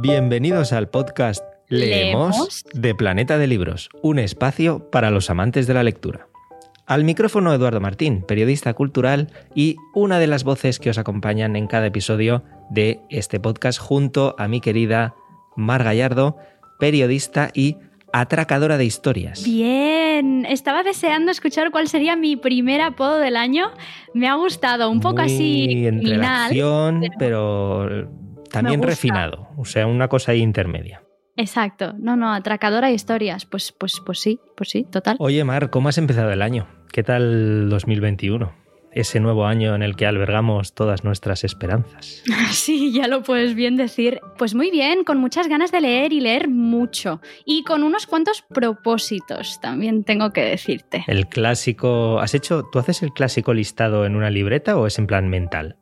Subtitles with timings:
[0.00, 2.64] Bienvenidos al podcast Leemos, Leemos.
[2.72, 6.28] de Planeta de Libros, un espacio para los amantes de la lectura.
[6.86, 11.66] Al micrófono Eduardo Martín, periodista cultural y una de las voces que os acompañan en
[11.66, 15.14] cada episodio de este podcast junto a mi querida
[15.56, 16.36] Mar Gallardo,
[16.78, 17.76] periodista y
[18.12, 19.44] atracadora de historias.
[19.44, 23.70] Bien, estaba deseando escuchar cuál sería mi primer apodo del año.
[24.14, 28.08] Me ha gustado, un poco Muy así pero- pero
[28.50, 31.02] también refinado, o sea, una cosa ahí intermedia.
[31.38, 33.46] Exacto, no, no, atracadora de historias.
[33.46, 35.16] Pues, pues, pues sí, pues sí, total.
[35.20, 36.66] Oye, Mar, ¿cómo has empezado el año?
[36.90, 38.52] ¿Qué tal 2021?
[38.90, 42.24] Ese nuevo año en el que albergamos todas nuestras esperanzas.
[42.50, 44.20] Sí, ya lo puedes bien decir.
[44.36, 47.20] Pues muy bien, con muchas ganas de leer y leer mucho.
[47.44, 51.04] Y con unos cuantos propósitos, también tengo que decirte.
[51.06, 52.18] El clásico.
[52.18, 52.64] ¿Has hecho.
[52.72, 55.76] ¿Tú haces el clásico listado en una libreta o es en plan mental?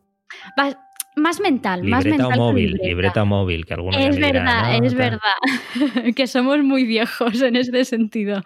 [1.16, 2.40] Más mental, más Libreta mental.
[2.40, 3.24] o que móvil, libreta.
[3.24, 4.98] móvil, que algunos Es dirán, verdad, "No, es tal".
[5.10, 5.34] verdad.
[6.16, 8.42] que somos muy viejos en este sentido.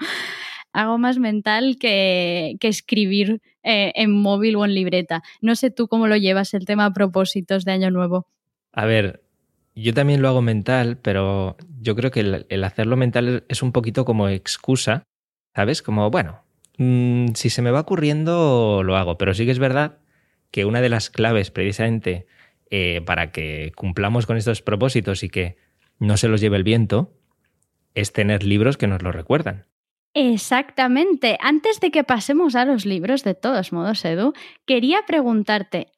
[0.72, 5.22] Hago más mental que, que escribir eh, en móvil o en libreta.
[5.41, 8.28] No sé tú cómo lo llevas el tema propósitos de Año Nuevo.
[8.72, 9.20] A ver,
[9.75, 13.72] yo también lo hago mental, pero yo creo que el, el hacerlo mental es un
[13.72, 15.03] poquito como excusa,
[15.56, 15.83] ¿sabes?
[15.83, 16.41] Como, bueno,
[16.78, 19.98] mm, si se me va ocurriendo, lo hago, pero sí que es verdad
[20.53, 22.27] que una de las claves precisamente
[22.70, 25.56] eh, para que cumplamos con estos propósitos y que
[25.98, 27.12] no se los lleve el viento
[27.94, 29.66] es tener libros que nos lo recuerdan.
[30.14, 31.36] Exactamente.
[31.41, 34.32] Antes de que pasemos a los libros, de todos modos, Edu,
[34.66, 35.88] quería preguntarte,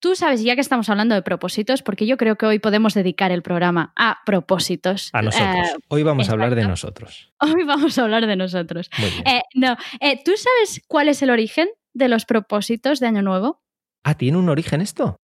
[0.00, 3.32] tú sabes, ya que estamos hablando de propósitos, porque yo creo que hoy podemos dedicar
[3.32, 5.10] el programa a propósitos.
[5.12, 5.68] A nosotros.
[5.68, 7.32] Eh, Hoy vamos a hablar de nosotros.
[7.40, 8.90] hoy vamos a hablar de nosotros.
[8.98, 9.26] Muy bien.
[9.26, 13.62] Eh, no, eh, ¿tú sabes cuál es el origen de los propósitos de Año Nuevo?
[14.04, 15.16] Ah, ¿tiene un origen esto?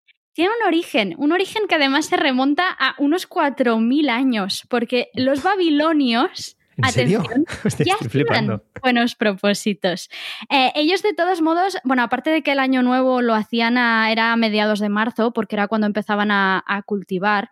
[0.40, 5.42] Tiene un origen, un origen que además se remonta a unos 4.000 años, porque los
[5.42, 7.20] babilonios, ¿En serio?
[7.20, 10.08] atención, Estoy ya hacían buenos propósitos.
[10.48, 14.10] Eh, ellos de todos modos, bueno, aparte de que el Año Nuevo lo hacían a,
[14.10, 17.50] era a mediados de marzo, porque era cuando empezaban a, a cultivar,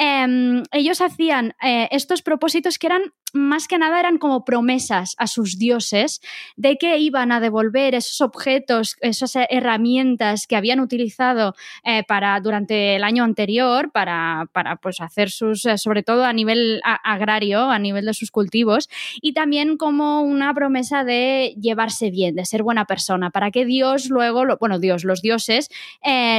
[0.00, 3.02] em, ellos hacían eh, estos propósitos que eran,
[3.34, 6.22] más que nada, eran como promesas a sus dioses
[6.56, 12.96] de que iban a devolver esos objetos, esas herramientas que habían utilizado eh, para, durante
[12.96, 17.78] el año anterior para, para pues, hacer sus, eh, sobre todo a nivel agrario, a
[17.78, 18.88] nivel de sus cultivos,
[19.20, 24.08] y también como una promesa de llevarse bien, de ser buena persona, para que Dios
[24.08, 25.68] luego, bueno, Dios, los dioses,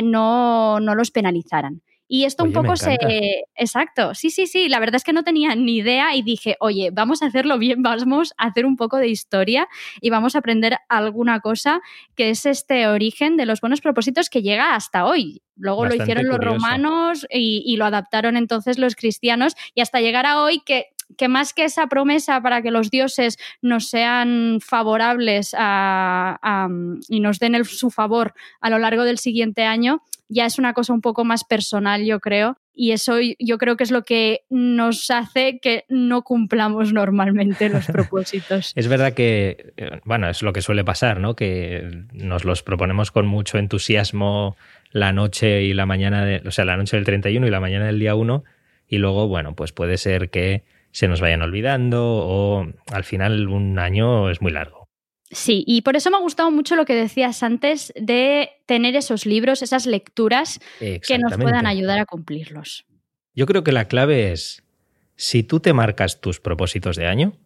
[0.03, 1.83] no, no los penalizaran.
[2.13, 2.97] Y esto un Oye, poco se...
[3.55, 6.89] Exacto, sí, sí, sí, la verdad es que no tenía ni idea y dije, oye,
[6.91, 9.69] vamos a hacerlo bien, vamos a hacer un poco de historia
[10.01, 11.79] y vamos a aprender alguna cosa
[12.17, 15.41] que es este origen de los buenos propósitos que llega hasta hoy.
[15.55, 16.55] Luego Bastante lo hicieron los curioso.
[16.57, 21.27] romanos y, y lo adaptaron entonces los cristianos y hasta llegar a hoy que que
[21.27, 26.69] más que esa promesa para que los dioses nos sean favorables a- a-
[27.09, 30.73] y nos den el- su favor a lo largo del siguiente año, ya es una
[30.73, 32.57] cosa un poco más personal, yo creo.
[32.73, 37.85] Y eso yo creo que es lo que nos hace que no cumplamos normalmente los
[37.91, 38.71] propósitos.
[38.75, 39.73] Es verdad que,
[40.05, 41.35] bueno, es lo que suele pasar, ¿no?
[41.35, 44.55] Que nos los proponemos con mucho entusiasmo
[44.91, 47.85] la noche y la mañana, de, o sea, la noche del 31 y la mañana
[47.87, 48.43] del día 1,
[48.87, 53.79] y luego, bueno, pues puede ser que se nos vayan olvidando o al final un
[53.79, 54.87] año es muy largo.
[55.31, 59.25] Sí, y por eso me ha gustado mucho lo que decías antes de tener esos
[59.25, 62.85] libros, esas lecturas que nos puedan ayudar a cumplirlos.
[63.33, 64.63] Yo creo que la clave es,
[65.15, 67.37] si tú te marcas tus propósitos de año,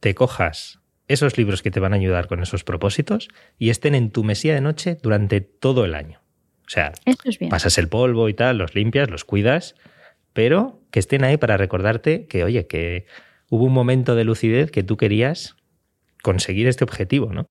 [0.00, 4.10] te cojas esos libros que te van a ayudar con esos propósitos y estén en
[4.12, 6.22] tu mesía de noche durante todo el año.
[6.66, 7.16] O sea, es
[7.50, 9.74] pasas el polvo y tal, los limpias, los cuidas,
[10.40, 13.04] pero que estén ahí para recordarte que, oye, que
[13.50, 15.54] hubo un momento de lucidez que tú querías
[16.22, 17.44] conseguir este objetivo, ¿no?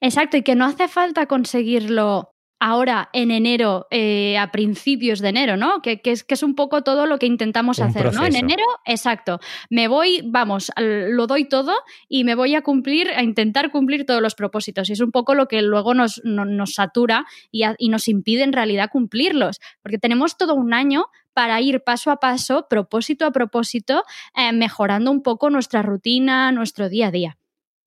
[0.00, 5.56] Exacto, y que no hace falta conseguirlo ahora en enero, eh, a principios de enero,
[5.56, 5.82] ¿no?
[5.82, 8.24] Que, que es, que es un poco todo lo que intentamos Un hacer, ¿no?
[8.24, 9.38] En enero, exacto.
[9.70, 11.72] Me voy, vamos, lo doy todo
[12.08, 14.88] y me voy a cumplir, a intentar cumplir todos los propósitos.
[14.90, 18.06] Y es un poco lo que luego nos, no- nos satura y, a- y nos
[18.08, 19.58] impide en realidad cumplirlos.
[19.82, 24.04] Porque tenemos todo un año para ir paso a paso, propósito a propósito,
[24.36, 27.38] eh, mejorando un poco nuestra rutina, nuestro día a día.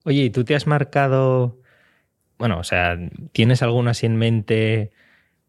[0.04, 1.60] Oye, ¿y tú te has marcado,
[2.38, 2.96] bueno, o sea,
[3.32, 4.92] ¿tienes alguno así en mente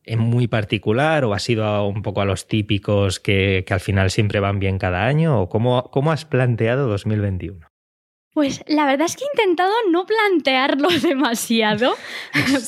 [0.04, 4.10] en muy particular o has ido un poco a los típicos que, que al final
[4.10, 5.42] siempre van bien cada año?
[5.42, 7.68] ¿O cómo, cómo has planteado 2021?
[8.38, 11.96] Pues la verdad es que he intentado no plantearlo demasiado,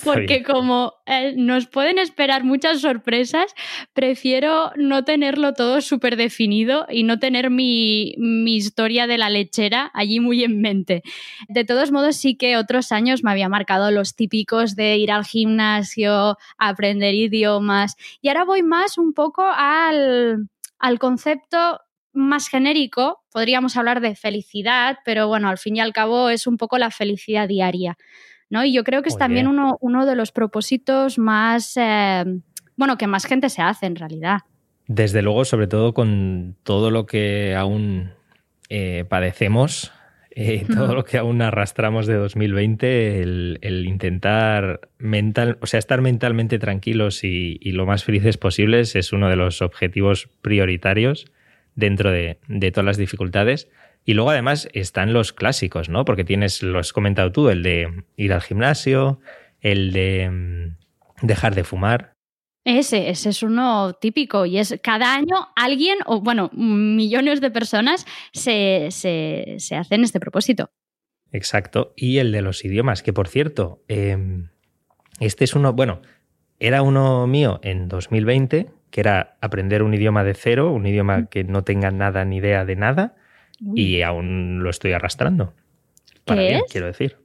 [0.04, 3.54] porque como eh, nos pueden esperar muchas sorpresas,
[3.94, 9.92] prefiero no tenerlo todo súper definido y no tener mi, mi, historia de la lechera
[9.94, 11.04] allí muy en mente.
[11.48, 15.24] De todos modos, sí que otros años me había marcado los típicos de ir al
[15.24, 20.50] gimnasio, aprender idiomas, y ahora voy más un poco al,
[20.80, 21.80] al concepto
[22.12, 26.58] más genérico, podríamos hablar de felicidad, pero bueno, al fin y al cabo es un
[26.58, 27.98] poco la felicidad diaria.
[28.50, 28.66] ¿no?
[28.66, 32.26] Y yo creo que es también uno, uno, de los propósitos más, eh,
[32.76, 34.40] bueno, que más gente se hace en realidad.
[34.88, 38.12] Desde luego, sobre todo con todo lo que aún
[38.70, 39.92] eh, padecemos,
[40.32, 46.58] eh, todo lo que aún arrastramos de 2020, el, intentar mental, o sea, estar mentalmente
[46.58, 51.28] tranquilos y, y, lo más felices posibles es uno de los objetivos prioritarios
[51.80, 52.38] dentro de,
[52.72, 53.70] todas las dificultades.
[54.06, 56.06] Y luego además están los clásicos, ¿no?
[56.06, 59.20] Porque tienes, lo has comentado tú, el de ir al gimnasio,
[59.62, 62.14] el de mm, dejar de fumar.
[62.66, 68.06] Ese, ese es uno típico y es cada año alguien, o bueno, millones de personas
[68.34, 70.70] se, hacen este propósito.
[71.32, 71.94] Exacto.
[71.96, 74.50] Y el de los idiomas, que por cierto, em,
[75.20, 76.02] este es uno, bueno,
[76.60, 81.44] era uno mío en 2020, que era aprender un idioma de cero, un idioma que
[81.44, 83.16] no tenga nada ni idea de nada,
[83.76, 85.54] y aún lo estoy arrastrando.
[86.26, 87.18] Para bien, quiero decir.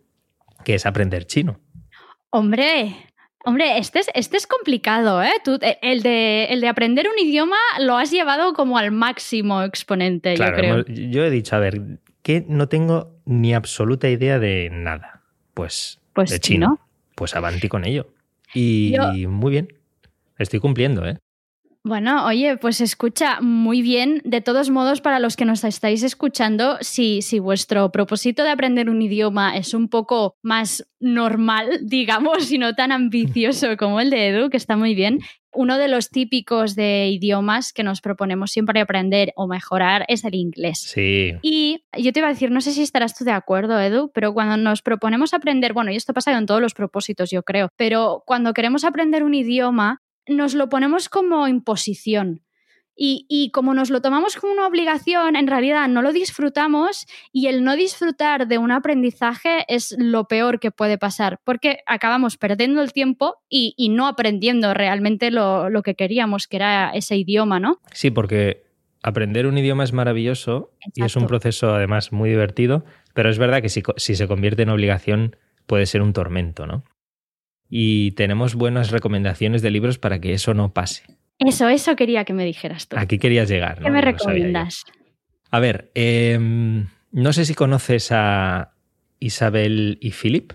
[0.65, 1.61] Que es aprender chino.
[2.31, 2.97] Hombre,
[3.47, 5.33] Hombre, este es, este es complicado, ¿eh?
[5.45, 9.63] Tú, eh, el, de, el de aprender un idioma lo has llevado como al máximo
[9.63, 10.85] exponente, yo creo.
[10.87, 15.21] Yo he dicho, a ver, que no tengo ni absoluta idea de nada.
[15.53, 16.81] Pues, pues de chino.
[17.15, 18.15] Pues avanti con ello.
[18.55, 18.97] Y
[19.29, 19.69] muy bien.
[20.39, 21.19] Estoy cumpliendo, ¿eh?
[21.87, 24.23] Bueno, oye, pues escucha muy bien.
[24.25, 28.89] De todos modos, para los que nos estáis escuchando, si, si vuestro propósito de aprender
[28.89, 34.29] un idioma es un poco más normal, digamos, y no tan ambicioso como el de
[34.29, 35.19] Edu, que está muy bien,
[35.53, 40.35] uno de los típicos de idiomas que nos proponemos siempre aprender o mejorar es el
[40.35, 40.81] inglés.
[40.81, 41.35] Sí.
[41.43, 44.33] Y yo te iba a decir, no sé si estarás tú de acuerdo, Edu, pero
[44.33, 48.23] cuando nos proponemos aprender, bueno, y esto pasa en todos los propósitos, yo creo, pero
[48.27, 52.43] cuando queremos aprender un idioma, nos lo ponemos como imposición.
[52.97, 57.65] Y, como nos lo tomamos como una obligación, en realidad no lo disfrutamos y el
[57.65, 62.93] no disfrutar de un aprendizaje es lo peor que puede pasar, porque acabamos perdiendo el
[62.93, 67.81] tiempo y, no aprendiendo realmente lo, que queríamos, que era ese idioma, ¿no?
[67.93, 68.63] Sí, porque
[69.03, 73.61] aprender un idioma es maravilloso y es un proceso además muy divertido, pero es verdad
[73.61, 75.37] que si, si se convierte en obligación
[75.67, 76.85] puede ser un tormento, ¿no?
[77.69, 81.03] Y tenemos buenas recomendaciones de libros para que eso no pase.
[81.39, 82.97] Eso, eso quería que me dijeras tú.
[82.99, 83.81] Aquí querías llegar.
[83.81, 84.85] ¿Qué me recomiendas?
[85.51, 88.73] a ver, em, no sé si conoces a
[89.21, 90.53] Isabel y Philip,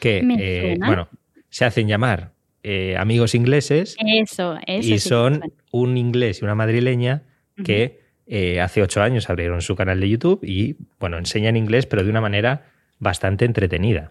[0.00, 1.08] que, eh, bueno,
[1.50, 2.32] se hacen llamar
[2.64, 3.96] eh, amigos ingleses.
[4.00, 4.88] Eso, eso.
[4.88, 7.22] Y son un inglés y una madrileña
[7.64, 12.02] que eh, hace ocho años abrieron su canal de YouTube y, bueno, enseñan inglés, pero
[12.02, 12.66] de una manera
[12.98, 14.10] bastante entretenida.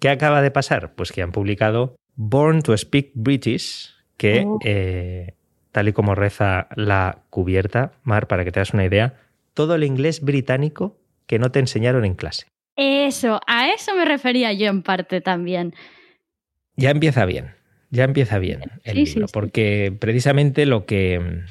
[0.00, 0.94] ¿Qué acaba de pasar?
[0.94, 4.58] Pues que han publicado Born to Speak British, que, oh.
[4.64, 5.34] eh,
[5.72, 9.14] tal y como reza la cubierta, Mar, para que te das una idea,
[9.54, 12.46] todo el inglés británico que no te enseñaron en clase.
[12.76, 15.74] Eso, a eso me refería yo en parte también.
[16.76, 17.54] Ya empieza bien,
[17.90, 21.42] ya empieza bien el libro, porque precisamente lo que,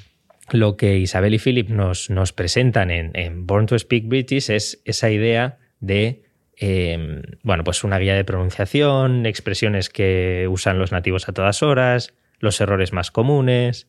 [0.52, 4.82] lo que Isabel y Philip nos, nos presentan en, en Born to Speak British es
[4.84, 6.23] esa idea de
[6.56, 12.14] Em, bueno, pues una guía de pronunciación, expresiones que usan los nativos a todas horas,
[12.40, 13.88] los errores más comunes,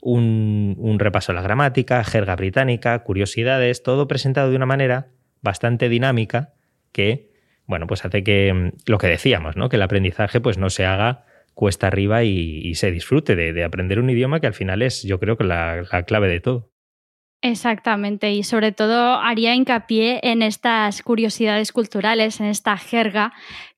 [0.00, 5.08] un, repaso a la gramática, jerga británica, curiosidades, todo presentado de una manera
[5.40, 6.52] bastante dinámica
[6.92, 7.30] que,
[7.66, 9.68] bueno, pues hace que em, lo que decíamos, ¿no?
[9.68, 14.10] Que el aprendizaje pues no se haga cuesta arriba y, se disfrute de, aprender un
[14.10, 16.71] idioma que al final es, yo creo que la clave de todo.
[17.42, 23.32] Exactamente, y sobre todo haría hincapié en estas curiosidades culturales, en esta jerga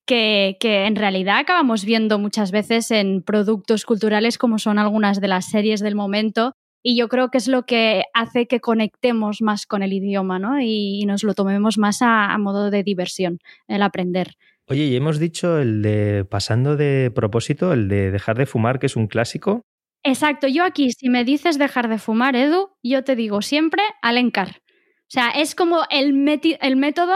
[0.04, 5.46] que, en realidad acabamos viendo muchas veces en productos culturales como son algunas de las
[5.46, 6.52] series del momento.
[6.82, 10.60] Y yo creo que es lo que hace que conectemos más con el idioma ¿no?
[10.60, 14.32] y, nos lo tomemos más a, modo de diversión, el aprender.
[14.66, 18.86] Oye, y hemos dicho el de, pasando de propósito, el de dejar de fumar, que
[18.86, 19.64] es un clásico.
[20.06, 24.60] Exacto, yo aquí, si me dices dejar de fumar, Edu, yo te digo siempre alencar.
[25.08, 26.14] O sea, es como el,
[26.60, 27.14] el método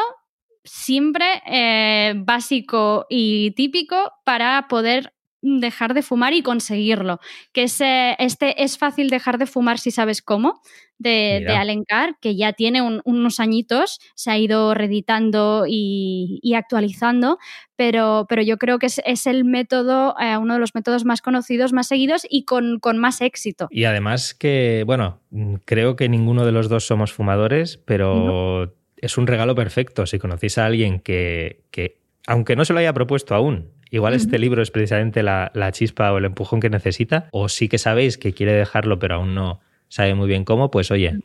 [0.64, 7.20] siempre eh, básico y típico para poder dejar de fumar y conseguirlo.
[7.52, 10.60] Que es, este es fácil dejar de fumar si sabes cómo,
[10.98, 17.38] de, de Alencar, que ya tiene unos añitos, se ha ido reeditando y, actualizando,
[17.76, 21.72] pero, pero, yo creo que es, el método, eh, uno de los métodos más conocidos,
[21.72, 23.68] más seguidos y con, más éxito.
[23.70, 25.20] Y además que, bueno,
[25.64, 30.58] creo que ninguno de los dos somos fumadores, pero es un regalo perfecto si conocéis
[30.58, 34.70] a alguien que, que, aunque no se lo haya propuesto aún, Igual este libro es
[34.70, 38.98] precisamente la, chispa o el empujón que necesita, o sí que sabéis que quiere dejarlo
[38.98, 41.20] pero aún no sabe muy bien cómo, pues oye,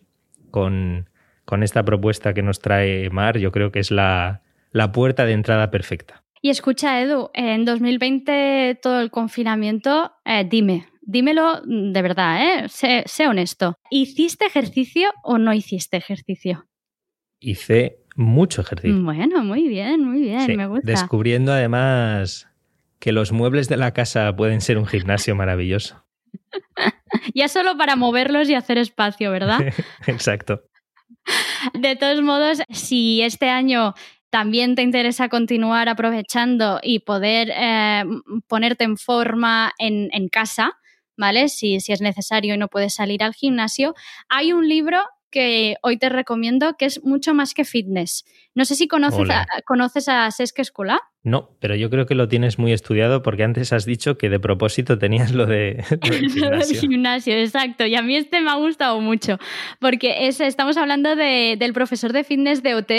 [0.52, 1.10] con,
[1.46, 4.42] con esta propuesta que nos trae Mar, yo creo que es la,
[4.94, 6.24] puerta de entrada perfecta.
[6.42, 12.68] Y escucha, Edu, en 2020 todo el confinamiento, eh, dime, dímelo de verdad, ¿eh?
[12.68, 13.78] sé, honesto.
[13.90, 16.66] ¿Hiciste ejercicio o no hiciste ejercicio?
[17.40, 19.02] Hice mucho ejercicio.
[19.04, 20.92] Bueno, muy bien, muy bien, me gusta.
[20.92, 22.48] Descubriendo además
[23.04, 26.06] que los muebles de la casa pueden ser un gimnasio maravilloso.
[27.36, 29.60] ya solo para moverlos y hacer espacio, ¿verdad?
[30.08, 30.62] Exacto.
[31.74, 33.94] De todos modos, si este año
[34.30, 38.06] también te interesa continuar aprovechando y poder eh,
[38.48, 40.72] ponerte en forma en, en casa,
[41.18, 41.50] ¿vale?
[41.50, 43.96] Si, si, es necesario y no puedes salir al gimnasio,
[44.30, 48.24] hay un libro que hoy te recomiendo, que es mucho más que fitness.
[48.56, 51.02] No sé si conoces, a, conoces a Sesc Escolar.
[51.24, 54.42] No, pero yo creo que lo tienes muy estudiado porque antes has dicho que de
[54.42, 56.82] propósito tenías lo, de, del gimnasio.
[56.82, 57.86] gimnasio, exacto.
[57.86, 59.38] Y a mí este me ha gustado mucho
[59.80, 62.92] porque es, estamos hablando del profesor de fitness de OT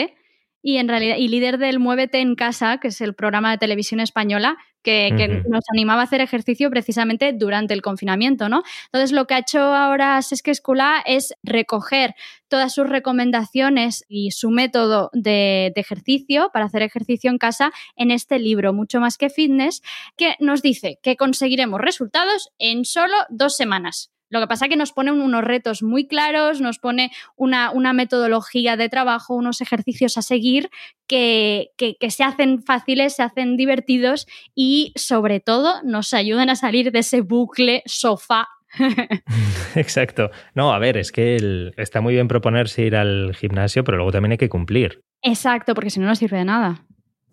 [0.67, 4.01] y en realidad y líder del Muévete en casa, que es el programa de televisión
[4.01, 8.63] española que, nos animaba a hacer ejercicio precisamente durante el confinamiento, ¿no?
[8.87, 12.15] Entonces lo que ha hecho ahora Sesque Escola es recoger
[12.49, 18.11] todas sus recomendaciones y su método de, de, ejercicio para hacer ejercicio en casa en
[18.11, 19.83] este libro, mucho más que fitness,
[20.17, 24.14] que nos dice que conseguiremos resultados en solo dos semanas.
[24.35, 28.77] Lo que pasa es que nos pone unos retos muy claros, nos pone una, metodología
[28.77, 30.71] de trabajo, unos ejercicios a seguir
[31.07, 31.71] que,
[32.09, 37.21] se hacen fáciles, se hacen divertidos y sobre todo nos ayudan a salir de ese
[37.21, 38.49] bucle sofá
[39.77, 40.31] Exacto.
[40.55, 44.33] No, a ver, es que está muy bien proponerse ir al gimnasio, pero luego también
[44.33, 45.03] hay que cumplir.
[45.23, 46.85] Exacto, porque si no, no sirve de nada.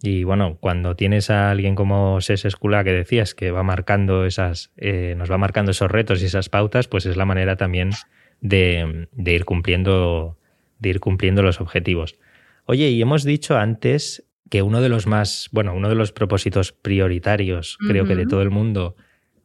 [0.03, 4.72] Y bueno, cuando tienes a alguien como Ses Escula que decías que va marcando esas,
[4.77, 7.91] eh, nos va marcando esos retos y esas pautas, pues es la manera también
[8.39, 10.39] de, ir cumpliendo,
[10.79, 12.17] de ir cumpliendo los objetivos.
[12.65, 16.72] Oye, y hemos dicho antes que uno de los más, bueno, uno de los propósitos
[16.72, 18.96] prioritarios, creo que de todo el mundo,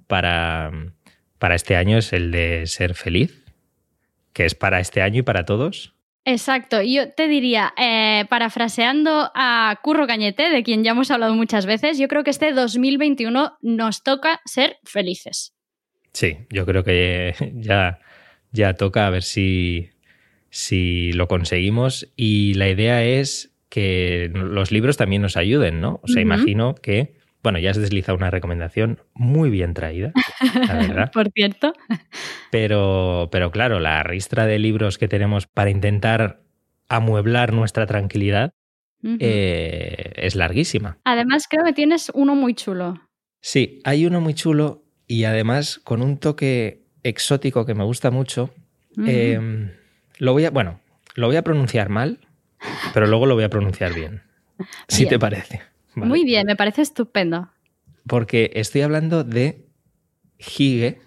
[0.06, 0.72] para,
[1.38, 3.44] para este año es el de ser feliz,
[4.32, 5.95] que es para este año y para todos.
[6.28, 11.66] Exacto, yo te diría, eh, parafraseando a Curro Cañete, de quien ya hemos hablado muchas
[11.66, 15.54] veces, yo creo que este 2021 nos toca ser felices.
[16.12, 18.00] Sí, yo creo que ya,
[18.50, 19.90] ya toca a ver si,
[20.50, 26.00] si lo conseguimos y la idea es que los libros también nos ayuden, ¿no?
[26.02, 27.14] O sea, imagino que
[27.46, 31.10] bueno, ya has deslizado una recomendación muy bien traída, la verdad.
[31.12, 31.72] Por cierto.
[32.50, 36.42] Pero, pero claro, la ristra de libros que tenemos para intentar
[36.88, 38.52] amueblar nuestra tranquilidad
[39.02, 40.98] eh, es larguísima.
[41.04, 43.00] Además, creo que tienes uno muy chulo.
[43.40, 48.50] Sí, hay uno muy chulo y además con un toque exótico que me gusta mucho.
[48.96, 49.70] Em,
[50.18, 50.80] lo voy a, bueno,
[51.14, 52.18] lo voy a pronunciar mal,
[52.94, 54.22] pero luego lo voy a pronunciar bien.
[54.88, 55.62] Si te parece.
[55.94, 57.50] Muy bien, me parece estupendo.
[58.06, 59.65] Porque estoy hablando de
[60.38, 61.00] Hige,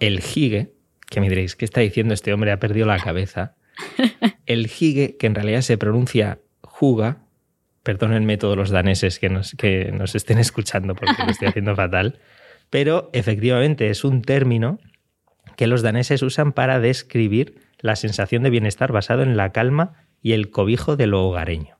[0.00, 0.72] el Hige,
[1.08, 2.52] que me diréis, ¿qué está diciendo este hombre?
[2.52, 3.56] Ha perdido la cabeza.
[4.46, 7.24] El Hige, que en realidad se pronuncia Juga,
[7.82, 12.18] perdónenme todos los daneses que nos, que nos estén escuchando porque lo estoy haciendo fatal,
[12.70, 14.78] pero efectivamente es un término
[15.56, 20.32] que los daneses usan para describir la sensación de bienestar basado en la calma y
[20.32, 21.78] el cobijo de lo hogareño.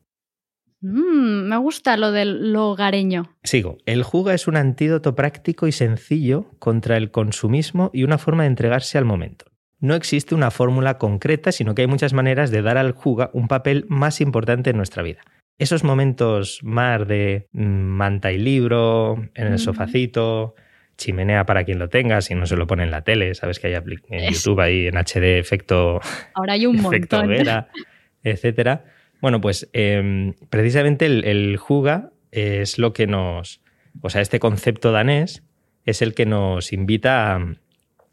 [0.81, 1.14] Mm,
[1.45, 3.31] me gusta lo del hogareño.
[3.43, 3.79] Sigo.
[3.87, 8.49] El juga es un antídoto práctico y sencillo contra el consumismo y una forma de
[8.49, 9.47] entregarse al momento.
[9.81, 13.49] No existe una fórmula concreta, sino que hay muchas maneras de dar al juga un
[13.49, 15.21] papel más importante en nuestra vida.
[15.59, 20.55] Esos momentos más de mm, manta y libro, en el sofacito,
[20.97, 23.69] chimenea para quien lo tenga, si no se lo pone en la tele, sabes que
[23.69, 26.01] hay en YouTube ahí en HD efecto.
[26.33, 27.69] Ahora hay un efecto Vera,
[28.25, 28.85] etcétera
[29.25, 33.63] bueno, pues em, precisamente el, Juga es lo que nos,
[34.03, 35.43] o sea, este concepto danés
[35.87, 37.55] es el que nos invita a,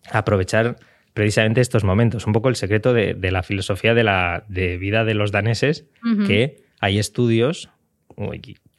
[0.10, 0.78] aprovechar
[1.14, 2.28] precisamente estos momentos.
[2.28, 5.86] Un poco el secreto de, la filosofía de la de vida de los daneses,
[6.28, 7.70] que hay estudios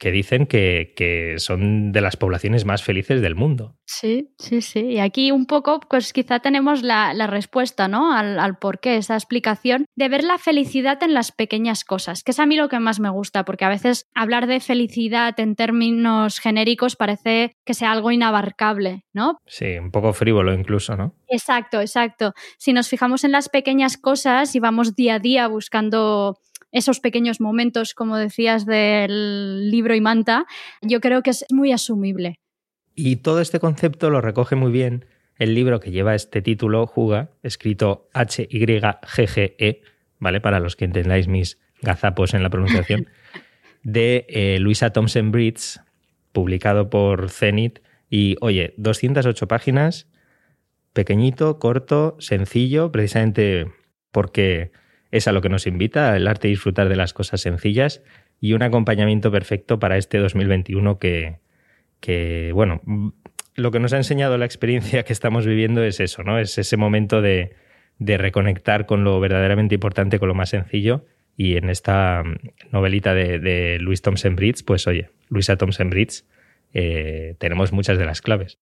[0.02, 3.76] que dicen que, son de las poblaciones más felices del mundo.
[3.86, 4.80] Sí, sí, sí.
[4.80, 8.12] Y aquí un poco, pues quizá tenemos la, respuesta, ¿no?
[8.12, 12.32] Al, al por qué, esa explicación de ver la felicidad en las pequeñas cosas, que
[12.32, 15.54] es a mí lo que más me gusta, porque a veces hablar de felicidad en
[15.54, 19.38] términos genéricos parece que sea algo inabarcable, ¿no?
[19.46, 21.14] Sí, un poco frívolo incluso, ¿no?
[21.28, 22.34] Exacto, exacto.
[22.58, 26.38] Si nos fijamos en las pequeñas cosas y vamos día a día buscando
[26.72, 30.46] esos pequeños momentos, como decías, del libro y manta,
[30.80, 32.40] yo creo que es muy asumible.
[32.94, 35.04] Y todo este concepto lo recoge muy bien
[35.38, 39.82] el libro que lleva este título, Juga, escrito H-Y-G-G-E,
[40.18, 40.40] ¿vale?
[40.40, 43.08] Para los que entendáis mis gazapos en la pronunciación,
[43.82, 45.80] de eh, Luisa Thompson Bridge,
[46.32, 47.80] publicado por Zenit.
[48.08, 50.06] Y oye, 208 páginas,
[50.92, 53.72] pequeñito, corto, sencillo, precisamente
[54.10, 54.70] porque
[55.12, 58.02] es a lo que nos invita, el arte y disfrutar de las cosas sencillas
[58.40, 61.38] y un acompañamiento perfecto para este 2021 que,
[62.00, 62.80] que, bueno,
[63.54, 66.38] lo que nos ha enseñado la experiencia que estamos viviendo es eso, ¿no?
[66.38, 67.54] Es ese momento de,
[67.98, 71.04] reconectar con lo verdaderamente importante, con lo más sencillo.
[71.36, 72.24] Y en esta
[72.72, 76.24] novelita de, de Luis Thompson Bridge, pues oye, Luisa Thompson Bridge,
[76.74, 78.58] eh, tenemos muchas de las claves.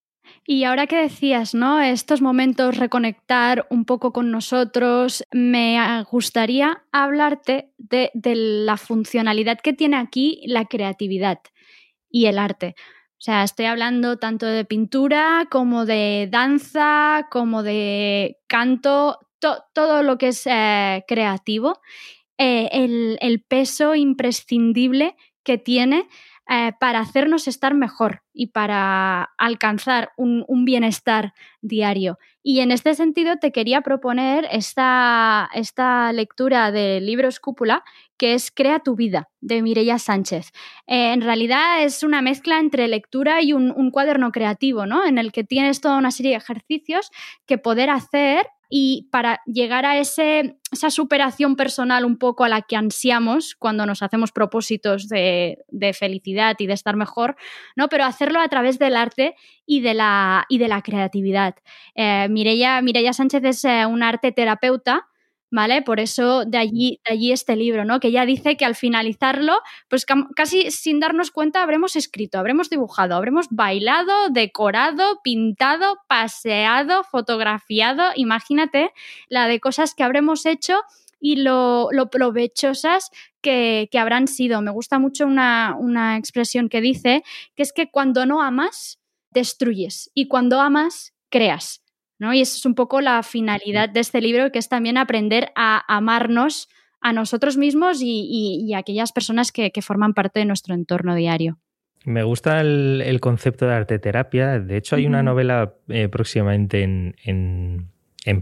[0.53, 1.81] Y ahora que decías, ¿no?
[1.81, 5.79] Estos momentos, reconectar un poco con nosotros, me
[6.11, 11.39] gustaría hablarte de, la funcionalidad que tiene aquí la creatividad
[12.11, 12.75] y el arte.
[13.11, 20.19] O sea, estoy hablando tanto de pintura como de danza, como de canto, todo lo
[20.19, 21.79] que es eh, creativo,
[22.39, 25.15] eh, el, peso imprescindible
[25.45, 26.09] que tiene
[26.53, 32.19] eh, para hacernos estar mejor y para alcanzar un, bienestar diario.
[32.43, 37.85] Y en este sentido te quería proponer esta, esta lectura del libro Escúpula,
[38.17, 40.51] que es Crea tu vida, de Mireia Sánchez.
[40.89, 45.07] Eh, en realidad es una mezcla entre lectura y un, un cuaderno creativo, ¿no?
[45.07, 47.13] En el que tienes toda una serie de ejercicios
[47.47, 52.63] que poder hacer y para llegar a ese, esa superación personal un poco a la
[52.63, 55.59] que ansiamos cuando nos hacemos propósitos de,
[55.99, 57.37] felicidad y de estar mejor,
[57.75, 57.89] ¿no?
[57.89, 59.35] pero hacerlo a través del arte
[59.67, 61.57] y de la, y de la creatividad.
[61.97, 62.29] Eh,
[63.13, 65.10] Sánchez es eh, una arte terapeuta
[65.51, 65.83] ¿vale?
[65.83, 68.01] Por eso de allí, de allí este libro, ¿no?
[68.01, 73.17] Que ella dice que al finalizarlo, pues casi sin darnos cuenta habremos escrito, habremos dibujado,
[73.17, 78.93] habremos bailado, decorado, pintado, paseado, fotografiado, imagínate
[79.29, 80.81] la de cosas que habremos hecho
[81.21, 83.11] y lo, provechosas
[83.43, 84.63] que, habrán sido.
[84.63, 87.23] Me gusta mucho una, una expresión que dice
[87.55, 88.99] que es que cuando no amas,
[89.31, 91.80] destruyes y cuando amas, creas.
[92.21, 95.83] Y esa es un poco la finalidad de este libro, que es también aprender a
[95.95, 96.69] amarnos
[97.01, 101.59] a nosotros mismos y, a aquellas personas que, forman parte de nuestro entorno diario.
[102.05, 104.59] Me gusta el, concepto de arte terapia.
[104.59, 107.89] De hecho, hay una novela eh, próximamente en,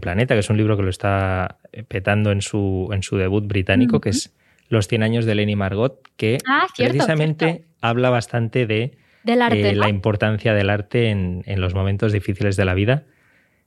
[0.01, 4.01] Planeta, que es un libro que lo está petando en su, en su debut británico,
[4.01, 4.35] que es
[4.67, 10.53] Los 100 años de Lenny Margot, que ah, precisamente habla bastante de eh, la importancia
[10.53, 13.05] del arte en, en, los momentos difíciles de la vida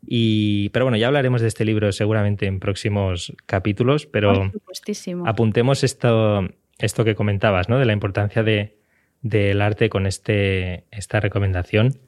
[0.04, 4.50] y, pero bueno, ya hablaremos de este libro seguramente en próximos capítulos, pero
[5.24, 7.78] apuntemos esto, esto que comentabas, ¿no?
[7.78, 8.76] De la importancia de,
[9.22, 12.00] del arte con este, esta recomendación.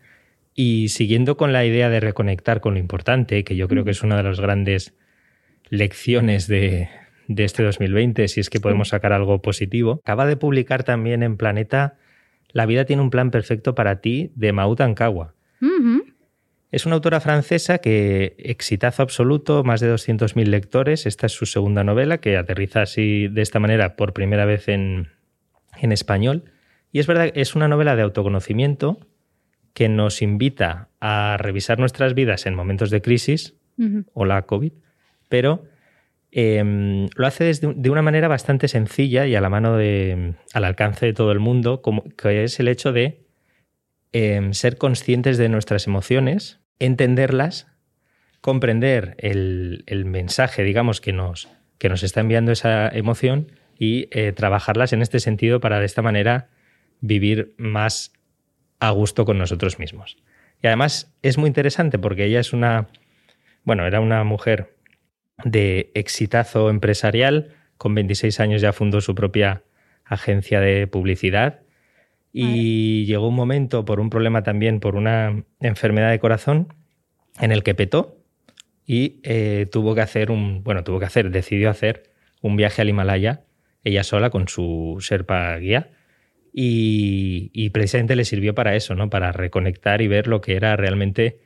[0.56, 4.02] Y siguiendo con la idea de reconectar con lo importante, que yo creo que es
[4.02, 4.94] una de las grandes
[5.68, 6.88] lecciones de,
[7.28, 11.36] de este 2020, si es que podemos sacar algo positivo, acaba de publicar también en
[11.36, 11.96] Planeta
[12.52, 15.34] La vida tiene un plan perfecto para ti de Maud Ankawa.
[16.74, 21.06] Es una autora francesa que, exitazo absoluto, más de 200.000 lectores.
[21.06, 25.06] Esta es su segunda novela, que aterriza así de esta manera por primera vez en,
[25.80, 26.50] español.
[26.90, 29.06] Y es verdad, es una novela de autoconocimiento
[29.72, 33.54] que nos invita a revisar nuestras vidas en momentos de crisis
[34.12, 34.72] o la COVID,
[35.28, 35.66] pero
[36.32, 41.06] em, lo hace de una manera bastante sencilla y a la mano de, al alcance
[41.06, 43.28] de todo el mundo, como, que es el hecho de
[44.10, 47.68] em, ser conscientes de nuestras emociones, entenderlas,
[48.40, 54.92] comprender el, mensaje, digamos, que nos, que nos está enviando esa emoción y eh, trabajarlas
[54.92, 56.48] en este sentido para de esta manera
[57.00, 58.12] vivir más
[58.80, 60.16] a gusto con nosotros mismos.
[60.62, 62.88] Y además es muy interesante porque ella es una,
[63.64, 64.76] bueno, era una mujer
[65.44, 69.64] de exitazo empresarial, con 26 años ya fundó su propia
[70.04, 71.63] agencia de publicidad
[72.36, 76.74] y llegó un momento por un problema también, por una enfermedad de corazón,
[77.40, 78.18] en el que petó
[78.84, 82.10] y eh, tuvo que hacer un, bueno, tuvo que hacer, decidió hacer
[82.42, 83.44] un viaje al Himalaya,
[83.84, 85.92] ella sola con su Serpa guía,
[86.52, 89.10] y, y, precisamente le sirvió para eso, ¿no?
[89.10, 91.40] Para reconectar y ver lo que era realmente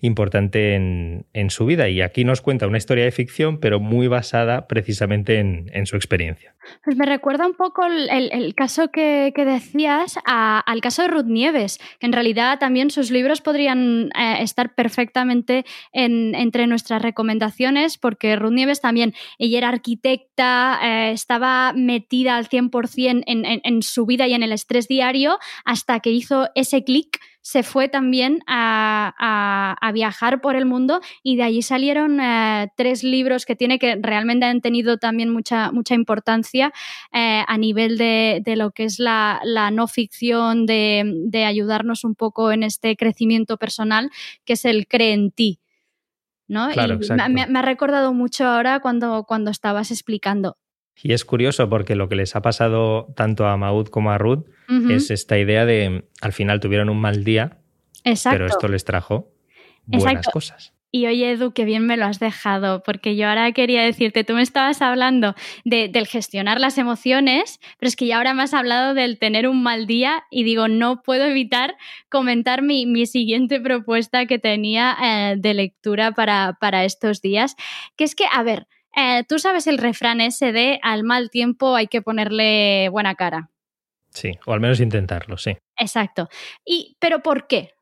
[0.00, 1.88] importante en, en, su vida.
[1.88, 5.96] Y aquí nos cuenta una historia de ficción, pero muy basada precisamente en, en su
[5.96, 6.54] experiencia.
[6.84, 11.26] Pues me recuerda un poco el, el, caso que, que decías al caso de Ruth
[11.26, 17.98] Nieves, que en realidad también sus libros podrían eh, estar perfectamente en, entre nuestras recomendaciones,
[17.98, 23.82] porque Ruth Nieves también, ella era arquitecta, eh, estaba metida al 100% en, en, en
[23.82, 28.40] su vida y en el estrés diario hasta que hizo ese clic se fue también
[28.46, 33.56] a, a, a, viajar por el mundo y de allí salieron eh, tres libros que
[33.56, 36.72] tiene que realmente han tenido también mucha, mucha importancia
[37.12, 42.04] eh, a nivel de, de, lo que es la, la no ficción, de, de, ayudarnos
[42.04, 44.10] un poco en este crecimiento personal,
[44.44, 45.60] que es el cree en ti.
[46.48, 46.70] ¿no?
[46.70, 50.56] Claro, y me, me, ha recordado mucho ahora cuando, cuando estabas explicando.
[51.02, 54.48] Y es curioso porque lo que les ha pasado tanto a Maud como a Ruth
[54.68, 54.92] uh -huh.
[54.92, 57.58] es esta idea de al final tuvieron un mal día,
[58.04, 58.34] Exacto.
[58.34, 59.32] pero esto les trajo
[59.86, 60.30] buenas Exacto.
[60.32, 60.72] cosas.
[60.90, 64.32] Y oye, Edu, qué bien me lo has dejado, porque yo ahora quería decirte, tú
[64.32, 65.34] me estabas hablando
[65.66, 69.48] de, del gestionar las emociones, pero es que ya ahora me has hablado del tener
[69.48, 71.76] un mal día y digo, no puedo evitar
[72.08, 77.54] comentar mi, mi siguiente propuesta que tenía eh, de lectura para, para estos días,
[77.96, 81.76] que es que, a ver, eh, tú sabes el refrán ese de al mal tiempo
[81.76, 83.50] hay que ponerle buena cara.
[84.10, 85.56] Sí, o al menos intentarlo, sí.
[85.76, 86.28] Exacto.
[86.64, 87.74] Y, ¿Pero por qué?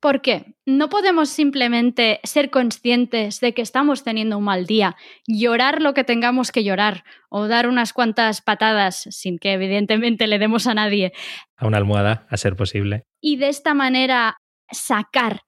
[0.00, 0.54] ¿Por qué?
[0.64, 6.04] No podemos simplemente ser conscientes de que estamos teniendo un mal día, llorar lo que
[6.04, 11.12] tengamos que llorar o dar unas cuantas patadas sin que evidentemente le demos a nadie.
[11.56, 13.04] A una almohada, a ser posible.
[13.20, 14.38] Y de esta manera
[14.70, 15.42] sacar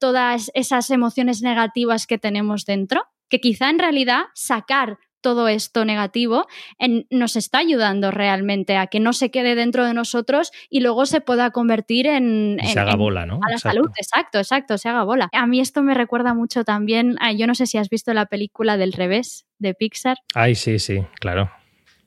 [0.00, 6.46] todas esas emociones negativas que tenemos dentro, que quizá en realidad sacar todo esto negativo
[6.78, 11.06] en, nos está ayudando realmente a que no se quede dentro de nosotros y luego
[11.06, 12.56] se pueda convertir en...
[12.60, 13.40] Y en se haga bola, ¿no?
[13.42, 13.76] A la exacto.
[13.76, 15.28] salud, exacto, exacto, se haga bola.
[15.32, 18.26] A mí esto me recuerda mucho también, a, yo no sé si has visto la
[18.26, 20.18] película del revés de Pixar.
[20.34, 21.50] Ay, sí, sí, claro.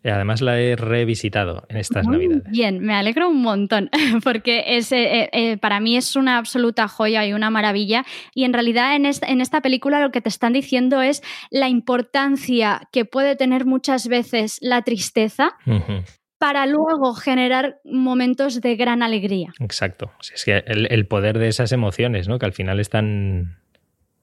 [0.03, 2.51] Y además la he revisitado en estas Muy navidades.
[2.51, 3.89] Bien, me alegro un montón,
[4.23, 8.05] porque es, eh, eh, para mí es una absoluta joya y una maravilla.
[8.33, 11.69] Y en realidad en esta, en esta película lo que te están diciendo es la
[11.69, 15.55] importancia que puede tener muchas veces la tristeza.
[15.65, 16.03] Uh -huh
[16.41, 19.53] para luego generar momentos de gran alegría.
[19.59, 20.11] Exacto.
[20.33, 22.39] Es que el, el, poder de esas emociones, ¿no?
[22.39, 23.59] Que al final están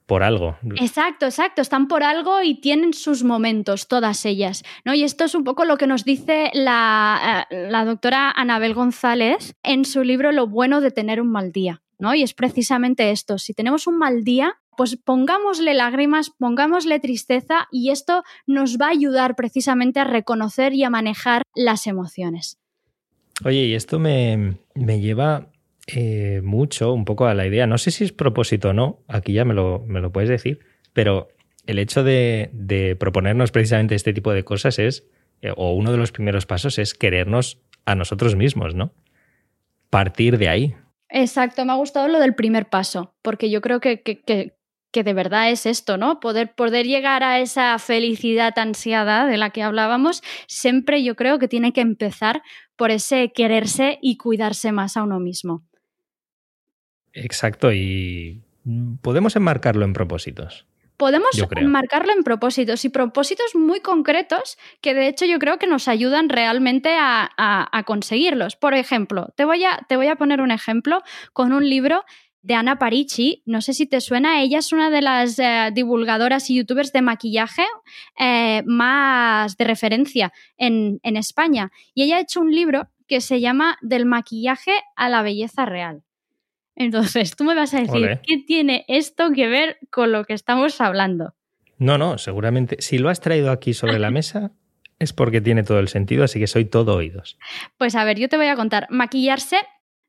[0.08, 0.56] por algo.
[0.80, 4.64] Exacto, exacto, están por algo y tienen sus momentos, todas ellas.
[4.86, 4.94] ¿no?
[4.94, 9.54] Y esto es un poco lo que nos dice la, eh, la doctora Anabel González
[9.62, 11.82] en su libro Lo bueno de tener un mal día.
[11.98, 12.14] ¿no?
[12.14, 17.90] Y es precisamente esto, si tenemos un mal día, pues pongámosle lágrimas, pongámosle tristeza y
[17.90, 22.56] esto nos va a ayudar precisamente a reconocer y a manejar las emociones.
[23.44, 25.50] Oye, y esto me, me lleva
[25.90, 29.32] eh, mucho un poco a la idea, no sé si es propósito o no, aquí
[29.32, 30.60] ya me lo, me lo puedes decir,
[30.92, 31.28] pero
[31.66, 35.06] el hecho de, proponernos precisamente este tipo de cosas es,
[35.40, 38.92] eh, o uno de los primeros pasos es querernos a nosotros mismos, ¿no?
[39.88, 40.76] Partir de ahí.
[41.08, 44.58] Exacto, me ha gustado lo del primer paso, porque yo creo que, que, que
[44.90, 46.20] que de verdad es esto, ¿no?
[46.20, 51.48] Poder, poder llegar a esa felicidad ansiada de la que hablábamos, siempre yo creo que
[51.48, 52.42] tiene que empezar
[52.76, 55.67] por ese quererse y cuidarse más a uno mismo.
[57.22, 58.40] Exacto, y
[59.02, 60.66] podemos enmarcarlo en propósitos.
[60.96, 65.86] Podemos enmarcarlo en propósitos y propósitos muy concretos que de hecho yo creo que nos
[65.86, 68.56] ayudan realmente a, a, a conseguirlos.
[68.56, 71.02] Por ejemplo, te voy, a, te voy a poner un ejemplo
[71.32, 72.04] con un libro
[72.42, 76.48] de Ana Parici, no sé si te suena, ella es una de las eh, divulgadoras
[76.50, 77.64] y youtubers de maquillaje
[78.18, 81.70] eh, más de referencia en, en, España.
[81.94, 86.04] Y ella ha hecho un libro que se llama Del maquillaje a la belleza real.
[86.78, 88.20] Entonces, tú me vas a decir, Olé.
[88.24, 91.34] ¿qué tiene esto que ver con lo que estamos hablando?
[91.76, 92.76] No, no, seguramente.
[92.80, 94.52] Si lo has traído aquí sobre la mesa,
[94.98, 97.36] es porque tiene todo el sentido, así que soy todo oídos.
[97.76, 98.86] Pues a ver, yo te voy a contar.
[98.90, 99.56] Maquillarse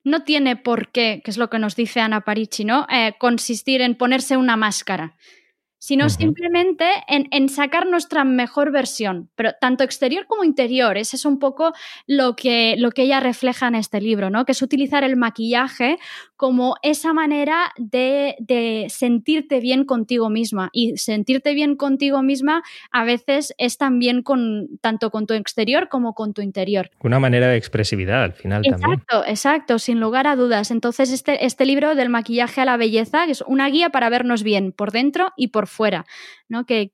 [0.03, 2.87] no tiene por qué, que es lo que nos dice Ana Parici, ¿no?
[2.91, 5.15] Eh, consistir en ponerse una máscara,
[5.79, 6.17] sino uh -huh.
[6.17, 10.97] simplemente en, en, sacar nuestra mejor versión, pero tanto exterior como interior.
[10.97, 11.73] Ese es un poco
[12.05, 14.45] lo que, lo que ella refleja en este libro, ¿no?
[14.45, 15.97] Que es utilizar el maquillaje
[16.35, 20.69] como esa manera de, de sentirte bien contigo misma.
[20.73, 22.61] Y sentirte bien contigo misma
[22.91, 26.89] a veces es también con, tanto con tu exterior como con tu interior.
[27.01, 28.99] Una manera de expresividad al final exacto, también.
[28.99, 30.71] Exacto, exacto, sin lugar a dudas.
[30.71, 34.73] Entonces, este, este libro del maquillaje a la belleza es una guía para vernos bien
[34.73, 36.05] por dentro y por fuera,
[36.49, 36.65] ¿no?
[36.65, 36.91] que,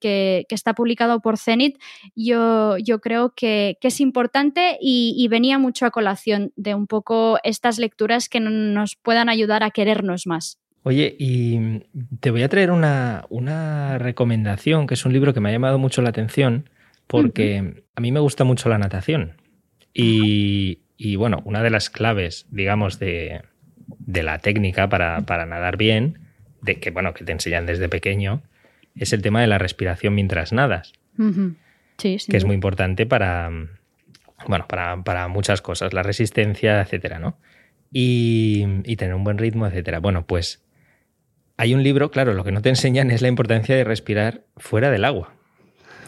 [0.50, 1.78] está publicado por Zenit,
[2.16, 7.80] yo, yo creo que, es importante y, venía mucho a colación de un poco estas
[7.80, 10.60] lecturas que nos puedan ayudar a querernos más.
[10.84, 11.82] Oye, y
[12.20, 15.80] te voy a traer una, una recomendación, que es un libro que me ha llamado
[15.80, 16.70] mucho la atención,
[17.08, 19.42] porque a mí me gusta mucho la natación.
[19.94, 23.42] Y, y bueno, una de las claves, digamos, de,
[23.88, 26.20] de la técnica para, para, nadar bien,
[26.62, 28.44] de que bueno, que te enseñan desde pequeño,
[28.95, 30.93] es el tema de la respiración mientras nadas.
[31.97, 33.49] sí, que es muy importante para,
[34.47, 37.38] bueno, para, para, muchas cosas, la resistencia, etcétera, ¿no?
[37.91, 39.99] Y, y, tener un buen ritmo, etcétera.
[39.99, 40.65] Bueno, pues
[41.58, 44.91] hay un libro, claro, lo que no te enseñan es la importancia de respirar fuera
[44.91, 45.34] del agua,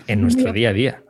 [0.08, 1.04] en nuestro día a día.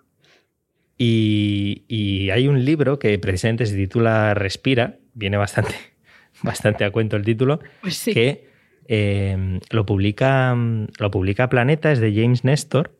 [0.97, 5.75] Y, hay un libro que precisamente se titula Respira, viene bastante,
[6.43, 8.46] bastante a cuento el título, pues que
[8.87, 10.55] em, lo, publica,
[10.99, 12.93] lo publica Planeta, es de James Nestor,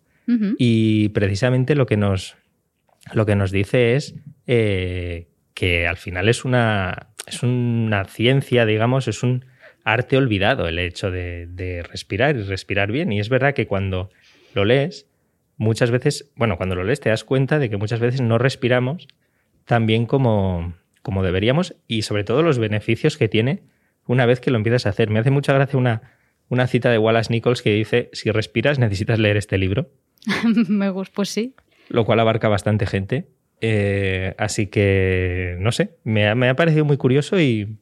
[0.57, 2.35] y precisamente lo que nos,
[3.13, 4.13] lo que nos dice es
[4.45, 9.45] eh, que al final es una, es una ciencia, digamos, es un
[9.85, 13.13] arte olvidado el hecho de, de respirar y respirar bien.
[13.13, 14.09] Y es verdad que cuando
[14.53, 15.07] lo lees,
[15.55, 19.07] muchas veces, bueno, cuando lo lees te das cuenta de que muchas veces no respiramos
[19.65, 23.61] tan bien como, como deberíamos y sobre todo los beneficios que tiene
[24.07, 25.09] una vez que lo empiezas a hacer.
[25.09, 26.01] Me hace mucha gracia una,
[26.49, 29.89] una cita de Wallace Nichols que dice, si respiras necesitas leer este libro.
[30.67, 31.55] Me gusta, pues sí.
[31.89, 33.27] Lo cual abarca bastante gente.
[33.61, 37.77] Eh, así que, no sé, me me ha parecido muy curioso y,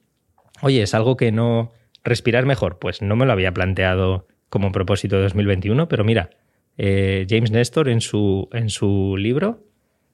[0.61, 1.71] oye, es algo que no...
[2.03, 6.29] Respirar mejor, pues no me lo había planteado como propósito de 2021, pero mira,
[6.77, 9.63] eh, James Nestor en su, en su libro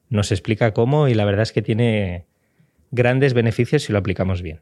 [0.10, 2.28] nos explica cómo y la verdad es que tiene
[2.92, 4.62] grandes beneficios si lo aplicamos bien.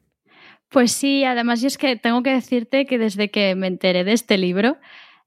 [0.70, 4.38] Pues sí, además es que tengo que decirte que desde que me enteré de este
[4.38, 4.78] libro,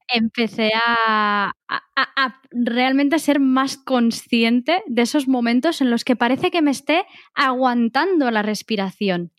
[0.09, 1.53] empecé a,
[2.51, 7.05] realmente a ser más consciente de esos momentos en los que parece que me esté
[7.35, 9.33] aguantando la respiración.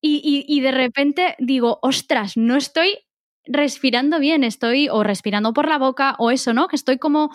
[0.00, 2.98] y, de repente digo, ostras, no estoy
[3.44, 6.68] respirando bien, estoy o respirando por la boca o eso, ¿no?
[6.68, 7.30] Que estoy como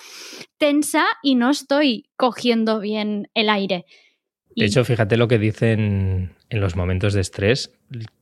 [0.57, 3.85] tensa y no estoy cogiendo bien el aire.
[4.55, 7.73] De hecho, fíjate lo que dicen en los momentos de estrés.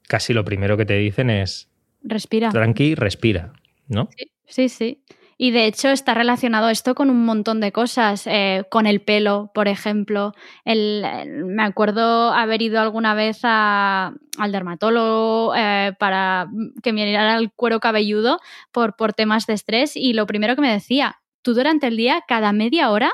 [0.08, 1.70] Casi lo primero que te dicen es...
[2.02, 2.50] Respira.
[2.50, 3.54] Tranqui, respira,
[3.88, 4.10] ¿no?
[4.16, 4.70] Sí, sí.
[4.70, 5.04] sí.
[5.38, 9.52] Y de hecho está relacionado esto con un montón de cosas, eh, con el pelo,
[9.54, 10.32] por ejemplo.
[10.66, 16.48] me acuerdo haber ido alguna vez al dermatólogo eh, para
[16.82, 18.40] que me mirara el cuero cabelludo
[18.72, 22.24] por, por temas de estrés y lo primero que me decía, tú durante el día,
[22.28, 23.12] cada media hora,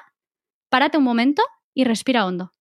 [0.70, 1.42] párate un momento
[1.74, 2.54] y respira hondo.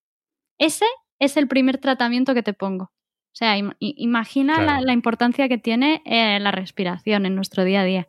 [0.56, 0.86] Ese
[1.20, 2.84] es el primer tratamiento que te pongo.
[2.84, 8.08] O sea, imagina la, importancia que tiene eh, la respiración en nuestro día a día.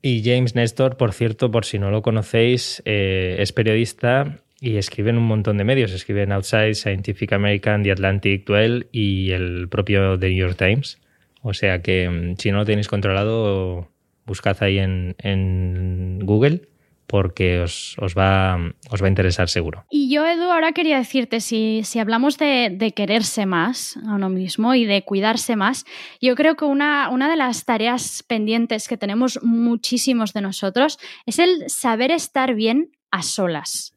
[0.00, 5.10] Y James Nestor, por cierto, por si no lo conocéis, eh, es periodista y escribe
[5.10, 5.92] en un montón de medios.
[5.92, 10.98] Escribe en Outside, Scientific American, The Atlantic 12 y el propio The New York Times.
[11.42, 13.90] O sea que mm, si no lo tenéis controlado,
[14.24, 16.62] buscad ahí en, en Google
[17.06, 18.56] porque os, va,
[18.90, 19.84] os, va, a interesar seguro.
[19.90, 24.74] Y yo, Edu, ahora quería decirte, si, si hablamos de, quererse más a uno mismo
[24.74, 25.84] y de cuidarse más,
[26.20, 31.38] yo creo que una, una de las tareas pendientes que tenemos muchísimos de nosotros es
[31.38, 33.94] el saber estar bien a solas.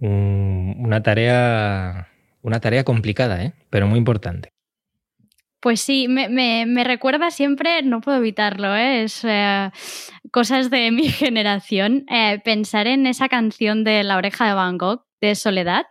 [0.00, 2.08] una tarea,
[2.42, 3.52] una tarea complicada, ¿eh?
[3.70, 4.53] pero muy importante.
[5.64, 9.04] Pues sí, me, recuerda siempre, no puedo evitarlo, ¿eh?
[9.04, 9.70] es eh,
[10.30, 15.06] cosas de mi generación, eh, pensar en esa canción de La oreja de Van Gogh,
[15.22, 15.86] de Soledad.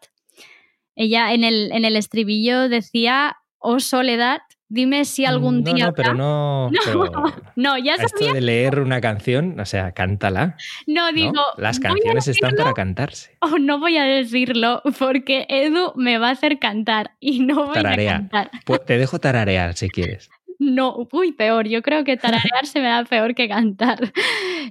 [0.95, 4.41] Ella en el, en el estribillo decía, oh Soledad,
[4.73, 5.85] Dime si algún no, día.
[5.85, 6.71] No, pero no.
[7.55, 8.05] No, ya sabía.
[8.05, 10.57] Esto de leer una canción, o sea, cántala.
[10.87, 11.39] No, digo.
[11.57, 13.37] Las canciones están para cantarse.
[13.59, 17.83] No voy a decirlo porque Edu me va a hacer cantar y no voy a
[17.83, 18.49] cantar.
[18.65, 20.29] Pues te dejo tararear si quieres.
[20.59, 21.67] No, uy, peor.
[21.67, 24.13] Yo creo que tararear se me da peor que cantar.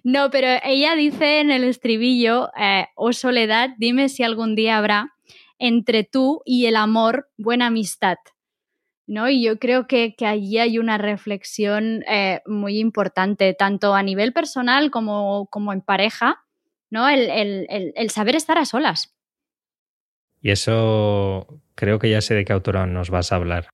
[0.05, 5.13] No, pero ella dice en el estribillo: eh, Oh soledad, dime si algún día habrá
[5.59, 8.17] entre tú y el amor buena amistad.
[9.13, 9.29] ¿No?
[9.29, 14.91] Y yo creo que, allí hay una reflexión eh, muy importante, tanto a nivel personal
[14.91, 16.43] como, como en pareja,
[16.89, 17.07] ¿no?
[17.11, 19.15] El, saber estar a solas.
[20.41, 23.69] Y eso creo que ya sé de qué autora nos vas a hablar.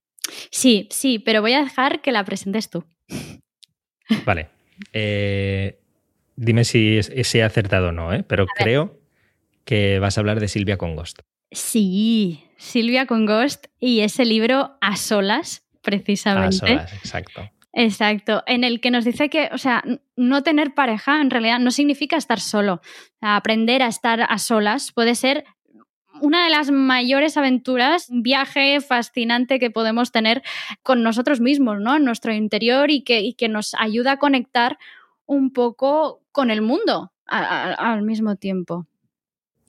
[0.51, 2.85] Sí, sí, pero voy a dejar que la presentes tú.
[4.27, 4.48] Vale.
[4.92, 5.79] Eh,
[6.35, 8.24] dime si, si, he acertado o no, ¿eh?
[8.27, 8.98] pero creo
[9.64, 11.20] que vas a hablar de Silvia Congost.
[11.50, 16.56] Sí, Silvia con Ghost y ese libro A Solas, precisamente.
[16.56, 17.50] A Solas, exacto.
[17.72, 19.84] Exacto, en el que nos dice que, o sea,
[20.16, 22.80] no tener pareja en realidad no significa estar solo.
[23.20, 25.44] aprender a estar a solas puede ser
[26.20, 30.42] una de las mayores aventuras, un viaje fascinante que podemos tener
[30.82, 31.96] con nosotros mismos, ¿no?
[31.96, 34.78] En nuestro interior y que, que nos ayuda a conectar
[35.26, 38.87] un poco con el mundo al mismo tiempo.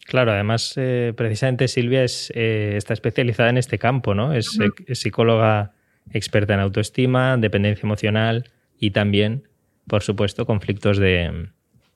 [0.10, 4.34] Claro, además, eh, precisamente Silvia es, eh, está especializada en este campo, ¿no?
[4.34, 4.58] Es,
[4.94, 5.74] psicóloga
[6.12, 9.48] experta en autoestima, dependencia emocional y también,
[9.86, 11.50] por supuesto, conflictos de,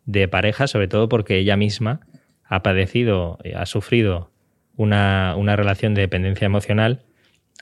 [0.06, 2.02] de pareja, sobre todo porque ella misma
[2.46, 4.30] ha padecido, ha sufrido
[4.76, 7.02] una, una relación de dependencia emocional,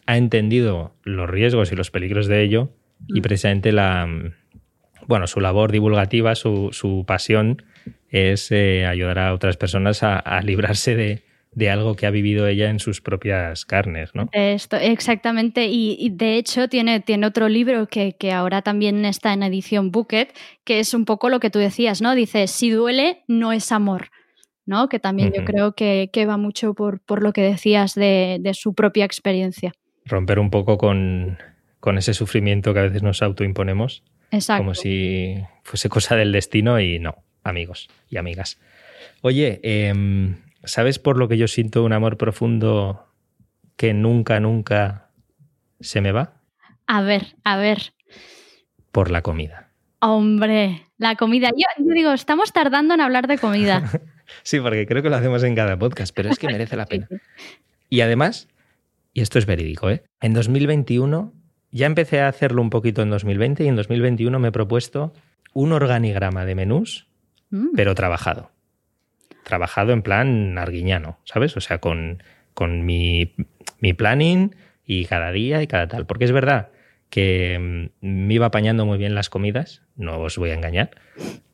[0.06, 2.74] ha entendido los riesgos y los peligros de ello
[3.08, 4.06] y precisamente la,
[5.08, 7.64] bueno, su labor divulgativa, su, su pasión
[8.12, 12.70] es eh, ayudar a otras personas a, librarse de, de, algo que ha vivido ella
[12.70, 14.30] en sus propias carnes, ¿no?
[14.34, 19.44] Esto, exactamente, y, de hecho tiene, tiene otro libro que, que, ahora también está en
[19.44, 22.14] edición Bucket, que es un poco lo que tú decías, ¿no?
[22.14, 24.10] Dice, si duele, no es amor.
[24.64, 24.90] ¿no?
[24.90, 28.54] Que también yo creo que, que, va mucho por, por lo que decías de, de,
[28.54, 29.74] su propia experiencia.
[30.06, 31.40] Romper un poco con,
[31.80, 34.04] con, ese sufrimiento que a veces nos autoimponemos.
[34.30, 34.62] Exacto.
[34.62, 38.60] Como si fuese cosa del destino y no, amigos y amigas.
[39.22, 43.08] Oye, em, ¿sabes por lo que yo siento un amor profundo
[43.76, 45.10] que nunca, nunca
[45.80, 46.34] se me va?
[46.88, 47.94] A ver, a ver.
[48.92, 49.70] Por la comida.
[50.00, 51.52] Hombre, la comida.
[51.52, 53.90] Yo, digo, estamos tardando en hablar de comida.
[54.44, 57.08] sí, porque creo que lo hacemos en cada podcast, pero es que merece la pena.
[57.90, 58.48] Y además,
[59.14, 60.04] y esto es verídico, ¿eh?
[60.20, 61.34] en 2021
[61.72, 65.14] ya empecé a hacerlo un poquito en 2020 y en 2021 me he propuesto
[65.54, 67.08] un organigrama de menús
[67.52, 67.70] Mm.
[67.76, 68.52] pero trabajado.
[69.44, 71.56] Trabajado en plan arguiñano, ¿sabes?
[71.58, 73.34] O sea, con, con mi,
[73.80, 76.06] mi planning y cada día y cada tal.
[76.06, 76.70] Porque es verdad
[77.10, 80.92] que mm, me iba apañando muy bien las comidas, no os voy a engañar,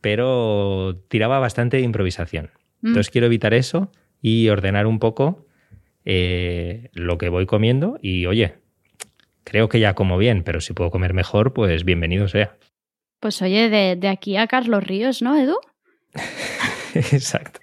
[0.02, 2.52] pero tiraba bastante de improvisación.
[2.82, 2.88] Mm.
[2.88, 5.46] Entonces quiero evitar eso y ordenar un poco
[6.06, 8.56] eh, lo que voy comiendo y oye,
[9.44, 12.56] creo que ya como bien, pero si puedo comer mejor, pues bienvenido sea.
[13.20, 15.58] Pues oye, de, de aquí a Carlos Ríos, ¿no, Edu?
[16.94, 17.60] Exacto.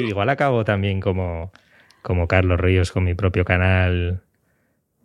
[0.00, 1.52] igual acabo también como,
[2.02, 4.22] como Carlos Ríos con mi propio canal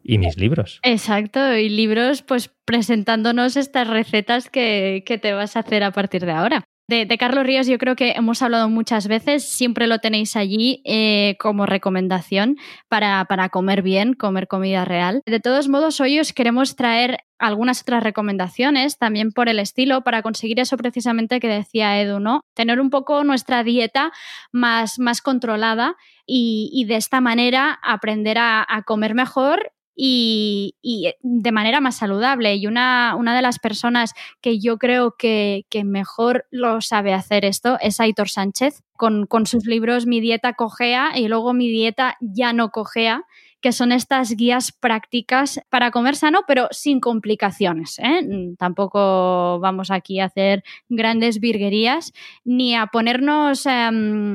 [0.03, 0.79] y mis libros.
[0.83, 6.25] Exacto, y libros pues presentándonos estas recetas que, que te vas a hacer a partir
[6.25, 6.63] de ahora.
[6.89, 11.37] De, Carlos Ríos yo creo que hemos hablado muchas veces, siempre lo tenéis allí eh,
[11.39, 12.57] como recomendación
[12.89, 15.21] para, para, comer bien, comer comida real.
[15.25, 20.21] De todos modos, hoy os queremos traer algunas otras recomendaciones también por el estilo para
[20.21, 22.41] conseguir eso precisamente que decía Edu, ¿no?
[22.53, 24.11] Tener un poco nuestra dieta
[24.51, 30.75] más, más controlada y, de esta manera aprender a, a comer mejor y,
[31.21, 32.55] de manera más saludable.
[32.55, 37.77] Y una, una, de las personas que yo creo que, mejor lo sabe hacer esto
[37.81, 42.53] es Aitor Sánchez, con, con, sus libros Mi dieta cojea y luego Mi dieta ya
[42.53, 43.25] no cojea
[43.63, 47.97] que son estas guías prácticas para comer sano, pero sin complicaciones.
[47.97, 48.53] ¿eh?
[48.59, 52.11] Tampoco vamos aquí a hacer grandes virguerías
[52.43, 54.33] ni a ponernos em,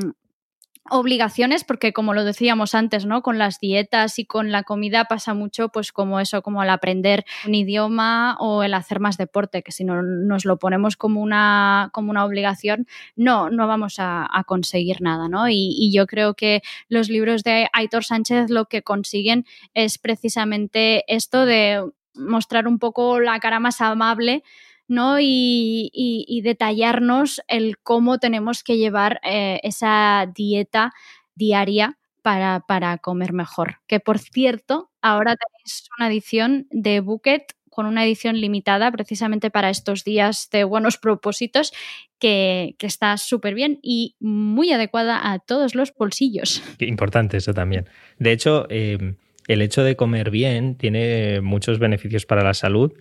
[0.90, 3.22] obligaciones, porque como lo decíamos antes, ¿no?
[3.22, 7.24] Con las dietas y con la comida pasa mucho, pues como eso, como el aprender
[7.46, 11.90] un idioma o el hacer más deporte, que si no nos lo ponemos como una,
[11.92, 15.48] como una obligación, no, no vamos a, conseguir nada, ¿no?
[15.48, 21.05] Y, y, yo creo que los libros de Aitor Sánchez lo que consiguen es precisamente
[21.12, 24.42] esto de mostrar un poco la cara más amable
[24.88, 25.18] ¿no?
[25.20, 30.92] Y, detallarnos el cómo tenemos que llevar eh, esa dieta
[31.35, 33.77] diaria para, para, comer mejor.
[33.87, 39.70] Que por cierto, ahora tenéis una edición de Bucket con una edición limitada precisamente para
[39.70, 41.72] estos días de buenos propósitos
[42.18, 46.61] que, está súper bien y muy adecuada a todos los bolsillos.
[46.77, 47.87] Qué importante eso también.
[48.18, 49.14] De hecho, em,
[49.46, 52.92] el hecho de comer bien tiene muchos beneficios para la salud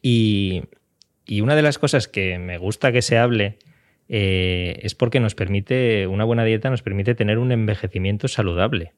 [0.00, 0.62] y,
[1.26, 3.58] y una de las cosas que me gusta que se hable
[4.08, 8.92] eh, es porque nos permite, una buena dieta nos permite tener un envejecimiento saludable.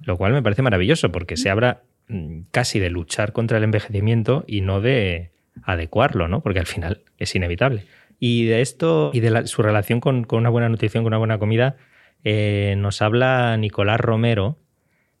[0.00, 4.44] Lo cual me parece maravilloso porque se habla mm, casi de luchar contra el envejecimiento
[4.46, 5.30] y no de
[5.62, 6.40] adecuarlo, ¿no?
[6.40, 7.84] Porque al final es inevitable.
[8.18, 11.76] Y de esto y de su relación con, una buena nutrición, con una buena comida,
[12.24, 14.58] eh, nos habla Nicolás Romero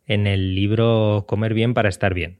[0.06, 2.38] en el libro Comer bien para estar bien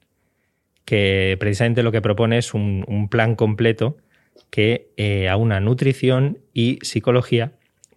[0.89, 3.99] que precisamente lo que propone es un, plan completo
[4.49, 7.53] que eh, aúna nutrición y psicología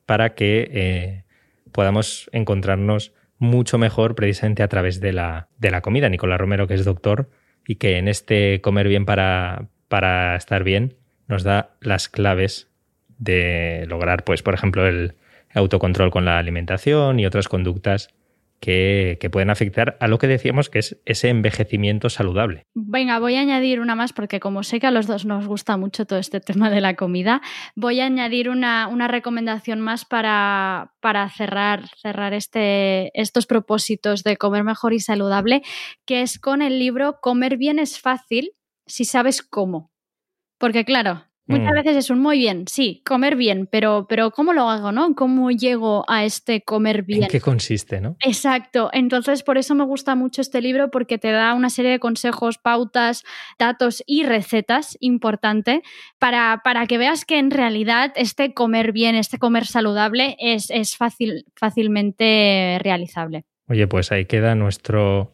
[0.05, 1.23] para que eh,
[1.71, 6.09] podamos encontrarnos mucho mejor precisamente a través de la, de la comida.
[6.09, 7.29] Nicolás Romero, que es doctor
[7.65, 10.97] y que en este comer bien para, para estar bien
[11.29, 12.67] nos da las claves
[13.17, 15.15] de lograr, pues, por ejemplo, el
[15.53, 18.09] autocontrol con la alimentación y otras conductas
[18.62, 22.68] que, pueden afectar a lo que decíamos que es ese envejecimiento saludable.
[22.76, 25.78] Venga, voy a añadir una más porque como sé que a los dos nos gusta
[25.78, 27.41] mucho todo este tema de la comida,
[27.76, 34.64] voy a añadir una, recomendación más para, para cerrar, cerrar este, estos propósitos de comer
[34.64, 35.64] mejor y saludable,
[36.05, 38.51] que es con el libro Comer bien es fácil
[38.86, 39.91] si sabes cómo.
[40.59, 41.75] Porque claro, Muchas mm.
[41.75, 45.15] veces es un muy bien, sí, comer bien, pero, pero ¿cómo lo hago, no?
[45.15, 47.23] ¿Cómo llego a este comer bien?
[47.23, 48.15] ¿En qué consiste, no?
[48.23, 48.89] Exacto.
[48.93, 52.57] Entonces, por eso me gusta mucho este libro, porque te da una serie de consejos,
[52.57, 53.23] pautas,
[53.57, 55.81] datos y recetas importante
[56.19, 60.95] para, para que veas que en realidad este comer bien, este comer saludable es, es
[60.95, 63.45] fácil, fácilmente realizable.
[63.67, 65.31] Oye, pues ahí queda nuestro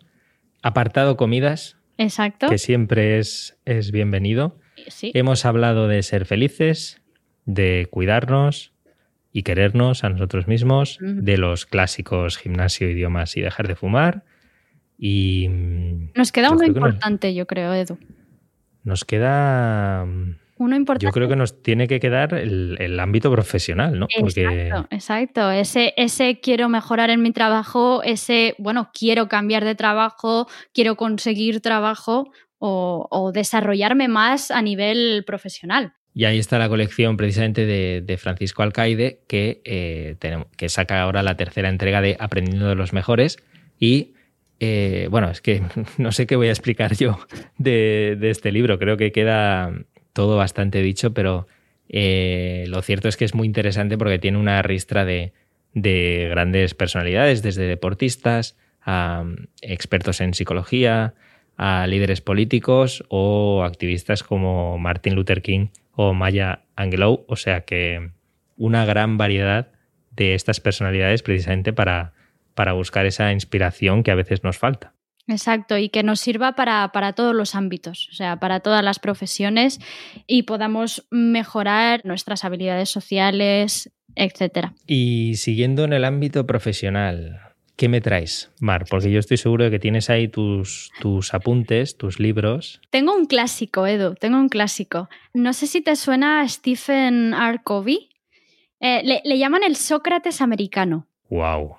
[0.63, 1.77] apartado comidas.
[1.97, 2.47] Exacto.
[2.47, 4.59] Que siempre es, es bienvenido.
[5.01, 7.01] Hemos hablado de ser felices,
[7.45, 8.73] de cuidarnos
[9.31, 14.23] y querernos a nosotros mismos, de los clásicos gimnasio, idiomas y dejar de fumar.
[14.97, 17.99] Y mm, nos queda uno importante, yo creo, Edu.
[18.83, 21.05] Nos queda mm, uno importante.
[21.05, 24.07] Yo creo que nos tiene que quedar el, ámbito profesional, ¿no?
[24.09, 25.51] Exacto, exacto.
[25.51, 31.61] Ese, ese quiero mejorar en mi trabajo, ese, bueno, quiero cambiar de trabajo, quiero conseguir
[31.61, 35.93] trabajo o, desarrollarme más a nivel profesional.
[36.13, 40.15] Y ahí está la colección precisamente de, Francisco Alcaide, que, eh,
[40.55, 43.37] que saca ahora la tercera entrega de Aprendiendo de los Mejores.
[43.79, 44.13] Y
[44.59, 45.61] eh, bueno, es que
[45.97, 47.19] no sé qué voy a explicar yo
[47.57, 48.79] de, este libro.
[48.79, 49.71] Creo que queda
[50.13, 51.47] todo bastante dicho, pero
[51.89, 55.33] eh, lo cierto es que es muy interesante porque tiene una ristra de,
[55.73, 61.13] de grandes personalidades, desde deportistas a mm, expertos en psicología,
[61.57, 67.25] a líderes políticos o activistas como Martin Luther King o Maya Angelou.
[67.27, 68.11] O sea que
[68.55, 69.71] una gran variedad
[70.11, 72.13] de estas personalidades precisamente para,
[72.53, 74.93] para buscar esa inspiración que a veces nos falta.
[75.27, 78.97] Exacto, y que nos sirva para, para, todos los ámbitos, o sea, para todas las
[78.97, 79.79] profesiones
[80.25, 84.69] y podamos mejorar nuestras habilidades sociales, etc.
[84.85, 87.41] Y siguiendo en el ámbito profesional,
[87.78, 88.86] ¿Qué me traes, Mar?
[88.89, 92.82] Porque yo estoy seguro de que tienes ahí tus, tus apuntes, tus libros.
[92.89, 95.09] Tengo un clásico, Edu, tengo un clásico.
[95.36, 97.59] No sé si te suena a Stephen R.
[97.63, 98.09] Covey.
[98.80, 101.07] Eh, le, llaman el Sócrates americano.
[101.30, 101.75] ¡Wow!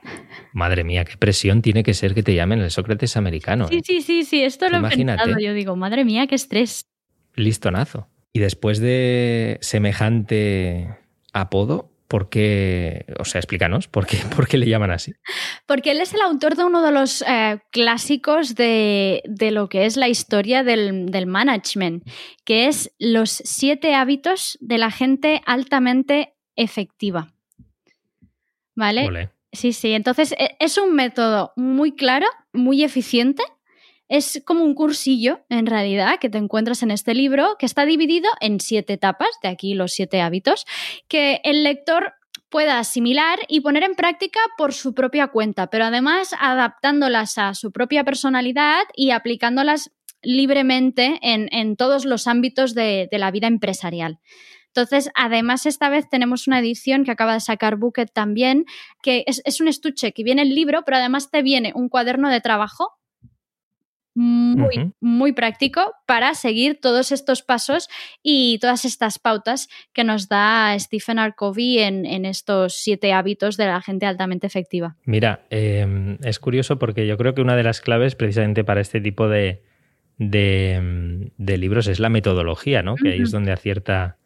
[0.53, 3.67] Madre mía, qué presión tiene que ser que te llamen el Sócrates americano.
[3.67, 3.83] Sí, ¿eh?
[3.85, 5.37] sí, sí, sí, esto lo he pensado.
[5.41, 6.87] Yo digo, madre mía, qué estrés.
[7.35, 8.07] Listonazo.
[8.33, 10.97] Y después de semejante
[11.33, 13.05] apodo, ¿Por qué?
[13.19, 15.13] O sea, explícanos, ¿por qué, por qué le llaman así?
[15.67, 19.99] Porque él es el autor de uno de los eh, clásicos de, lo que es
[19.99, 22.09] la historia del, management,
[22.45, 27.29] que es los siete hábitos de la gente altamente efectiva.
[28.75, 29.31] ¿Vale?
[29.53, 29.93] Sí, sí.
[29.93, 33.43] Entonces, e, es un método muy claro, muy eficiente
[34.09, 38.31] es como un cursillo, en realidad, que te encuentras en este libro, que está dividido
[38.41, 40.67] en siete etapas, de aquí los siete hábitos,
[41.09, 42.15] que el lector
[42.49, 47.73] pueda asimilar y poner en práctica por su propia cuenta, pero además adaptándolas a su
[47.73, 49.91] propia personalidad y aplicándolas
[50.23, 54.19] libremente en, todos los ámbitos de, la vida empresarial.
[54.69, 58.65] Entonces, además, esta vez tenemos una edición que acaba de sacar Bucket también,
[59.03, 62.31] que es, es, un estuche que viene el libro, pero además te viene un cuaderno
[62.31, 62.98] de trabajo
[64.19, 67.89] muy, muy práctico para seguir todos estos pasos
[68.21, 71.35] y todas estas pautas que nos da Stephen R.
[71.37, 74.97] Covey en, estos siete hábitos de la gente altamente efectiva.
[75.05, 79.01] Mira, em, es curioso porque yo creo que una de las claves precisamente para este
[79.01, 79.63] tipo de,
[80.19, 82.97] de, libros es la metodología, ¿no?
[82.97, 84.17] Que ahí es donde acierta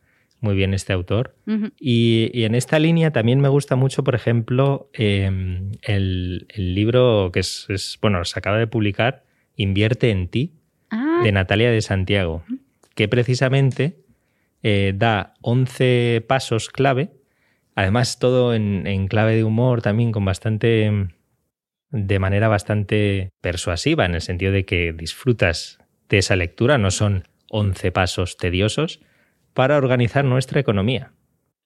[0.40, 1.36] muy bien este autor.
[1.78, 7.99] y, en esta línea también me gusta mucho, por ejemplo, em, el, libro que es,
[8.01, 9.24] bueno, se acaba de publicar,
[9.57, 10.55] Invierte en ti,
[10.90, 11.20] ah.
[11.22, 12.44] de Natalia de Santiago,
[12.94, 14.03] que precisamente
[14.62, 17.11] eh, da 11 pasos clave,
[17.74, 21.09] además todo en, clave de humor, también con bastante,
[21.90, 25.78] de manera bastante persuasiva, en el sentido de que disfrutas
[26.09, 29.00] de esa lectura, no son 11 pasos tediosos,
[29.53, 31.12] para organizar nuestra economía.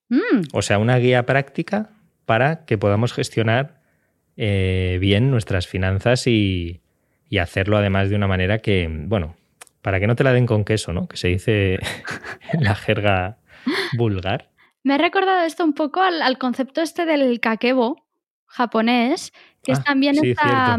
[0.08, 0.42] Mm.
[0.52, 1.90] O sea, una guía práctica
[2.24, 3.82] para que podamos gestionar
[4.36, 6.80] eh, bien nuestras finanzas y,
[7.28, 9.36] y hacerlo además de una manera que, bueno,
[9.82, 11.08] para que no te la den con queso, ¿no?
[11.08, 11.78] Que se dice
[12.52, 13.38] en la jerga
[13.96, 14.50] vulgar.
[14.82, 18.04] Me ha recordado esto un poco al, concepto este del kakebo
[18.46, 20.78] japonés, que es ah, también esta,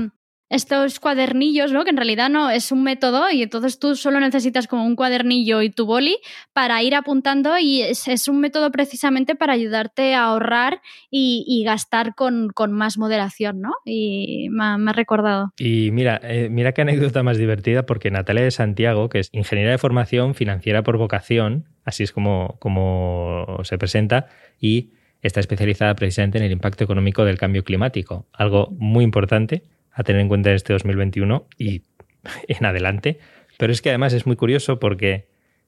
[0.50, 1.84] estos cuadernillos, ¿no?
[1.84, 5.62] Que en realidad no es un método y entonces tú solo necesitas como un cuadernillo
[5.62, 6.18] y tu boli
[6.54, 12.54] para ir apuntando y es, un método precisamente para ayudarte a ahorrar y, gastar con,
[12.72, 13.74] más moderación, ¿no?
[13.86, 15.52] Y me, ha recordado.
[15.58, 19.72] Y mira, eh, mira qué anécdota más divertida porque Natalia de Santiago, que es ingeniera
[19.72, 24.28] de formación financiera por vocación, así es como, como se presenta,
[24.60, 24.92] y
[25.22, 29.64] está especializada precisamente en el impacto económico del cambio climático, algo muy importante
[29.98, 31.82] a tener en cuenta en este 2021 y
[32.48, 33.20] en adelante.
[33.58, 35.28] Pero es que además es muy curioso porque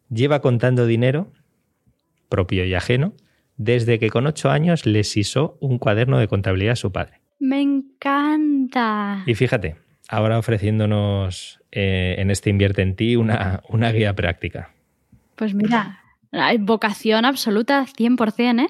[0.09, 1.33] lleva contando dinero
[2.29, 3.13] propio y ajeno
[3.57, 7.21] desde que con ocho años le sisó un cuaderno de contabilidad a su padre.
[7.39, 9.23] Me encanta.
[9.25, 9.77] Y fíjate,
[10.07, 14.71] ahora ofreciéndonos eh, en este Invierte en ti una, una guía práctica.
[15.35, 16.03] Pues mira,
[16.59, 18.69] vocación absoluta 100%, ¿eh?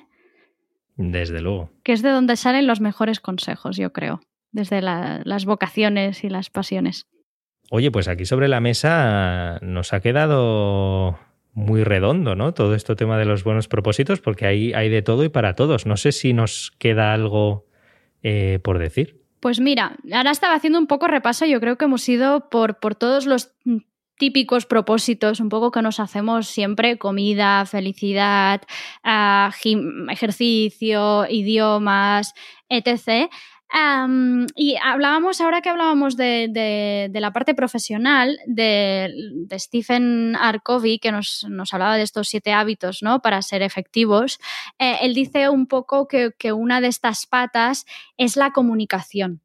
[0.95, 1.69] Desde luego.
[1.83, 4.21] Que es de donde salen los mejores consejos, yo creo
[4.51, 7.07] desde las vocaciones y las pasiones.
[7.71, 11.19] Oye, pues aquí sobre la mesa nos ha quedado
[11.53, 12.53] muy redondo, ¿no?
[12.53, 15.85] Todo este tema de los buenos propósitos, porque ahí hay de todo y para todos.
[15.85, 17.67] No sé si nos queda algo
[18.23, 19.21] eh, por decir.
[19.39, 22.95] Pues mira, ahora estaba haciendo un poco repaso, yo creo que hemos ido por, por
[22.95, 23.53] todos los
[24.17, 28.61] típicos propósitos, un poco que nos hacemos siempre, comida, felicidad,
[29.03, 29.51] ah,
[30.09, 32.33] ejercicio, idiomas,
[32.67, 33.29] etc
[34.55, 40.99] y hablábamos, ahora que hablábamos de, la parte profesional, de, Stephen R.
[40.99, 43.21] que nos, hablaba de estos siete hábitos ¿no?
[43.21, 44.39] para ser efectivos,
[44.79, 47.85] eh, él dice un poco que, una de estas patas
[48.17, 49.41] es la comunicación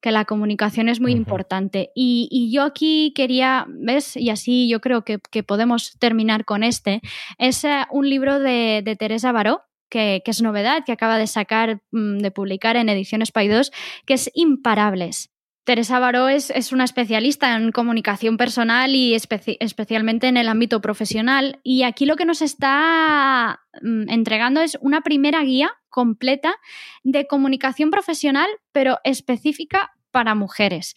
[0.00, 1.90] que la comunicación es muy importante.
[1.96, 4.16] Y, yo aquí quería, ¿ves?
[4.16, 7.00] Y así yo creo que, podemos terminar con este.
[7.38, 11.80] Es eh, un libro de, de Teresa Baró, que, es novedad, que acaba de sacar,
[11.92, 13.72] mm, de publicar en Ediciones Pay 2,
[14.04, 15.30] que es Imparables.
[15.64, 21.58] Teresa Baró es, una especialista en comunicación personal y especialmente en el ámbito profesional.
[21.64, 26.54] Y aquí lo que nos está mm, entregando es una primera guía completa
[27.02, 30.94] de comunicación profesional, pero específica para mujeres.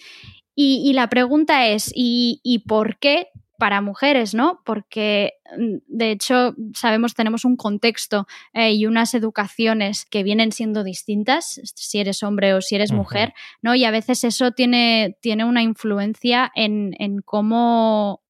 [0.55, 3.29] Y, la pregunta es, ¿y por qué
[3.59, 4.61] para mujeres, ¿no?
[4.65, 10.83] Porque mm, de hecho sabemos tenemos un contexto eh, y unas educaciones que vienen siendo
[10.83, 13.75] distintas, si eres hombre o si eres mujer, ¿no?
[13.75, 16.95] Y a veces eso tiene, tiene una influencia en,
[17.25, 18.23] cómo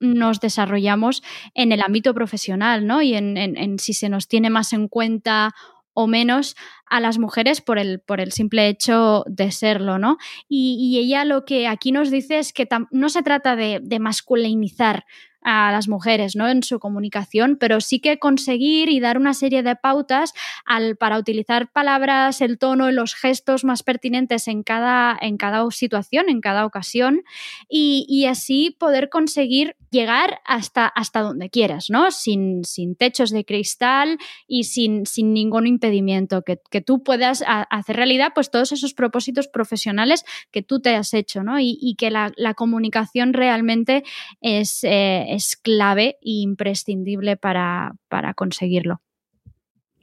[0.00, 1.22] nos desarrollamos
[1.54, 3.00] en el ámbito profesional, ¿no?
[3.00, 5.54] Y en, si se nos tiene más en cuenta
[5.94, 10.18] o menos a las mujeres por el, por el simple hecho de serlo, ¿no?
[10.48, 15.04] Y, ella lo que aquí nos dice es que no se trata de, de masculinizar
[15.44, 16.48] a las mujeres ¿no?
[16.48, 20.32] en su comunicación, pero sí que conseguir y dar una serie de pautas
[20.64, 25.70] al, para utilizar palabras, el tono y los gestos más pertinentes en cada, en cada
[25.70, 27.22] situación, en cada ocasión,
[27.68, 32.10] y, así poder conseguir llegar hasta, hasta donde quieras, ¿no?
[32.10, 34.18] Sin, sin techos de cristal
[34.48, 40.24] y sin, sin ningún impedimento, que, tú puedas hacer realidad pues todos esos propósitos profesionales
[40.50, 41.60] que tú te has hecho, ¿no?
[41.60, 44.04] Y, que la, comunicación realmente
[44.40, 47.94] es, eh, es clave e imprescindible para,
[48.36, 49.00] conseguirlo.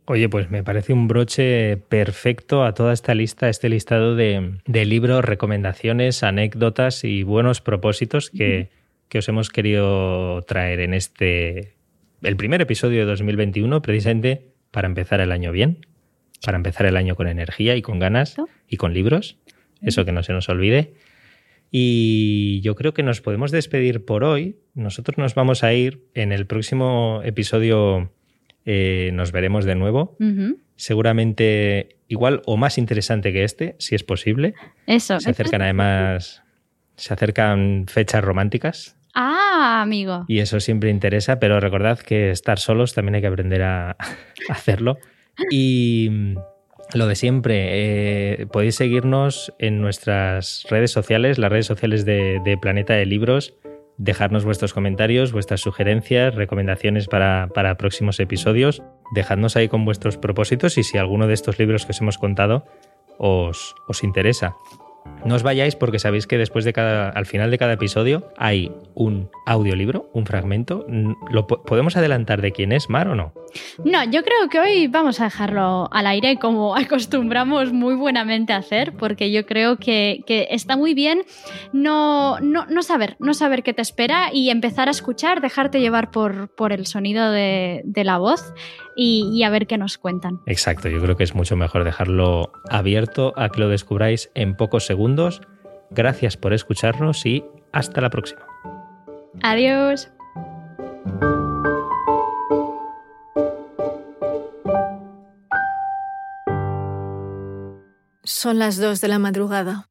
[0.06, 5.24] Oye, pues me parece un broche perfecto a toda esta lista, este listado de, libros,
[5.24, 8.70] recomendaciones, anécdotas y buenos propósitos que,
[9.08, 11.76] que, os hemos querido traer en este,
[12.22, 15.86] el primer episodio de 2021, precisamente para empezar el año bien,
[16.44, 18.36] para empezar el año con energía y con ganas
[18.68, 19.38] y con libros,
[19.82, 20.94] eso que no se nos olvide.
[21.72, 24.58] Y yo creo que nos podemos despedir por hoy.
[24.74, 28.12] Nosotros nos vamos a ir en el próximo episodio.
[28.66, 30.18] Eh, nos veremos de nuevo.
[30.76, 34.54] Seguramente igual o más interesante que este, si es posible.
[34.86, 35.20] Eso.
[35.22, 36.44] Se acercan además,
[36.98, 38.98] se acercan fechas románticas.
[39.14, 40.26] Ah, amigo.
[40.28, 43.96] Y eso siempre interesa, pero recordad que estar solos también hay que aprender a
[44.50, 44.98] hacerlo.
[45.50, 46.36] Y
[46.94, 52.94] lo de siempre, eh, podéis seguirnos en nuestras redes sociales, las redes sociales de, Planeta
[52.94, 53.54] de Libros,
[53.98, 58.84] dejarnos vuestros comentarios, vuestras sugerencias, recomendaciones para, para, próximos episodios,
[59.14, 62.66] dejadnos ahí con vuestros propósitos y si alguno de estos libros que os hemos contado
[63.18, 64.56] os, os interesa.
[65.26, 68.72] No os vayáis porque sabéis que después de cada, al final de cada episodio hay
[68.96, 70.86] un audiolibro, un fragmento.
[71.30, 73.34] ¿Lo podemos adelantar de quién es Mar o no?
[73.84, 78.58] No, yo creo que hoy vamos a dejarlo al aire como acostumbramos muy buenamente a
[78.58, 81.24] hacer, porque yo creo que, está muy bien
[81.74, 86.50] no, no, saber, no saber qué te espera y empezar a escuchar, dejarte llevar por,
[86.56, 88.54] por el sonido de, la voz
[88.96, 90.40] y, a ver qué nos cuentan.
[90.48, 94.86] Exacto, yo creo que es mucho mejor dejarlo abierto a que lo descubráis en pocos
[94.92, 95.42] segundos
[95.94, 98.46] Gracias por escucharnos y hasta la próxima.
[99.44, 100.10] Adiós.
[108.24, 109.90] Son las dos de la madrugada.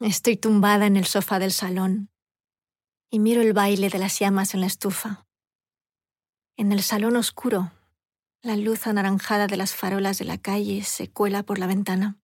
[0.00, 2.10] Estoy tumbada en el sofá del salón
[3.10, 5.26] y miro el baile de las llamas en la estufa.
[6.58, 7.72] En el salón oscuro,
[8.42, 12.21] la luz anaranjada de las farolas de la calle se cuela por la ventana.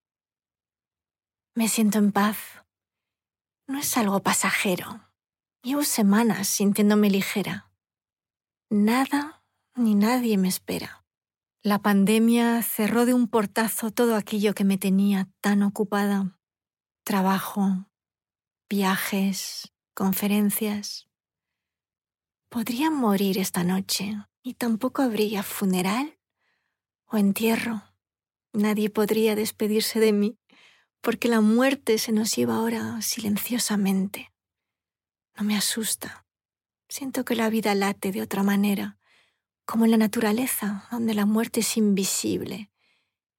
[1.59, 2.37] Me siento en paz.
[3.67, 5.01] No es algo pasajero.
[5.65, 7.73] Llevo semanas sintiéndome ligera.
[8.71, 9.43] Nada
[9.75, 11.05] ni nadie me espera.
[11.65, 16.39] La pandemia cerró de un portazo todo aquello que me tenía tan ocupada
[17.03, 17.91] trabajo,
[18.71, 21.09] viajes, conferencias.
[22.51, 26.21] Podría morir esta noche y tampoco habría funeral
[27.07, 27.83] o entierro.
[28.53, 30.39] Nadie podría despedirse de mí
[31.01, 34.33] porque la muerte se nos lleva ahora silenciosamente.
[35.37, 36.27] No me asusta.
[36.89, 38.99] Siento que la vida late de otra manera,
[39.65, 42.71] como en la naturaleza, donde la muerte es invisible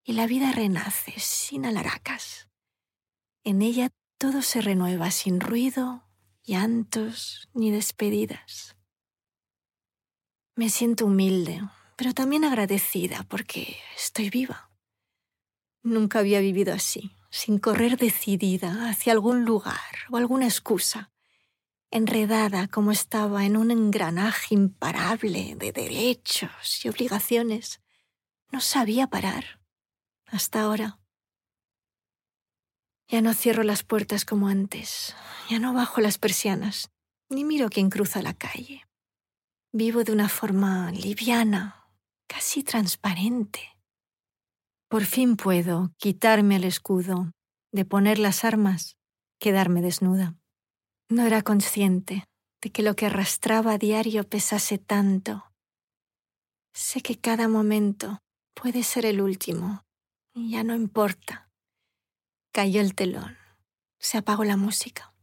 [0.03, 2.47] y la vida renace sin alaracas.
[3.43, 6.03] En ella todo se renueva sin ruido,
[6.43, 8.75] llantos ni despedidas.
[10.55, 11.61] Me siento humilde,
[11.95, 14.71] pero también agradecida porque estoy viva.
[15.83, 19.77] Nunca había vivido así, sin correr decidida hacia algún lugar
[20.09, 21.11] o alguna excusa,
[21.91, 27.81] enredada como estaba en un engranaje imparable de derechos y obligaciones.
[28.51, 29.59] No sabía parar.
[30.25, 30.99] Hasta ahora.
[33.07, 35.15] Ya no cierro las puertas como antes,
[35.49, 36.91] ya no bajo las persianas,
[37.27, 38.85] ni miro quién cruza la calle.
[39.71, 41.87] Vivo de una forma liviana,
[42.27, 43.78] casi transparente.
[44.89, 47.31] Por fin puedo quitarme el escudo,
[47.71, 48.97] de poner las armas,
[49.39, 50.35] quedarme desnuda.
[51.09, 52.25] No era consciente
[52.59, 55.45] de que lo que arrastraba a diario pesase tanto.
[56.73, 58.17] Sé que cada momento
[58.55, 59.85] puede ser el último,
[60.33, 61.51] ya no importa.
[62.51, 63.37] Cayó el telón.
[63.99, 65.13] Se apagó la música.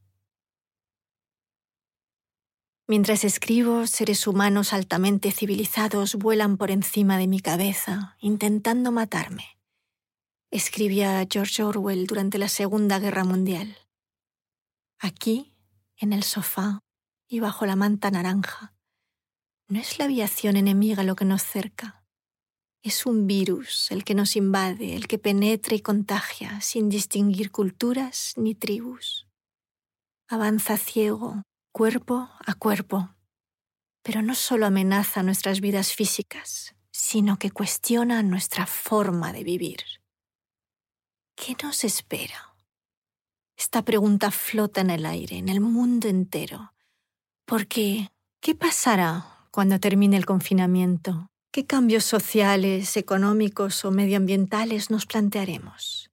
[2.87, 9.56] Mientras escribo, seres humanos altamente civilizados vuelan por encima de mi cabeza, intentando matarme.
[10.51, 13.77] Escribía George Orwell durante la Segunda Guerra Mundial.
[14.99, 15.53] Aquí,
[15.97, 16.79] en el sofá
[17.29, 18.75] y bajo la manta naranja,
[19.69, 22.07] no es la aviación enemiga lo que nos cerca,
[22.87, 28.33] es un virus el que nos invade, el que penetra y contagia sin distinguir culturas
[28.37, 29.27] ni tribus.
[30.29, 31.43] Avanza ciego,
[31.73, 33.17] cuerpo a cuerpo,
[34.05, 39.81] pero no solo amenaza nuestras vidas físicas, sino que cuestiona nuestra forma de vivir.
[41.37, 42.57] ¿Qué nos espera?
[43.59, 46.73] Esta pregunta flota en el aire, en el mundo entero,
[47.45, 48.11] porque
[48.41, 51.29] ¿qué pasará cuando termine el confinamiento?
[51.53, 56.11] ¿Qué cambios sociales, económicos o medioambientales nos plantearemos?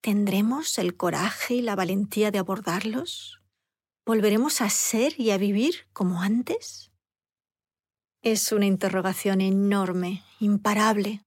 [0.00, 3.40] ¿Tendremos el coraje y la valentía de abordarlos?
[4.04, 6.90] ¿Volveremos a ser y a vivir como antes?
[8.20, 11.25] Es una interrogación enorme, imparable,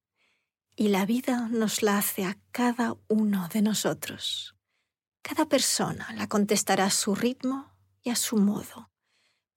[0.80, 4.56] y la vida nos la hace a cada uno de nosotros.
[5.22, 8.90] Cada persona la contestará a su ritmo y a su modo,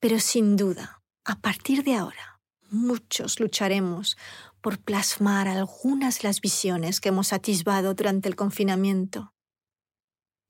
[0.01, 4.17] pero sin duda, a partir de ahora, muchos lucharemos
[4.61, 9.33] por plasmar algunas de las visiones que hemos atisbado durante el confinamiento.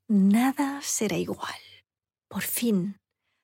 [0.09, 1.61] Nada será igual.
[2.29, 2.99] Por fin,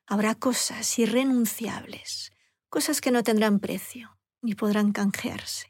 [0.07, 2.31] habrá cosas irrenunciables,
[2.69, 5.68] cosas que no tendrán precio ni podrán canjearse,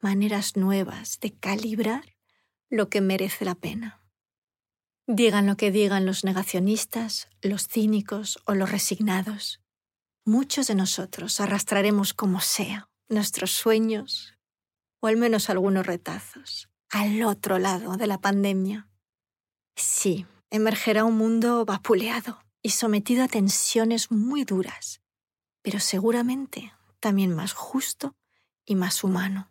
[0.00, 2.16] maneras nuevas de calibrar
[2.68, 4.00] lo que merece la pena.
[5.06, 9.60] Digan lo que digan los negacionistas, los cínicos o los resignados,
[10.24, 14.36] muchos de nosotros arrastraremos como sea nuestros sueños
[15.00, 18.88] o al menos algunos retazos al otro lado de la pandemia.
[19.76, 25.00] Sí, emergerá un mundo vapuleado y sometido a tensiones muy duras,
[25.62, 28.14] pero seguramente también más justo
[28.64, 29.50] y más humano.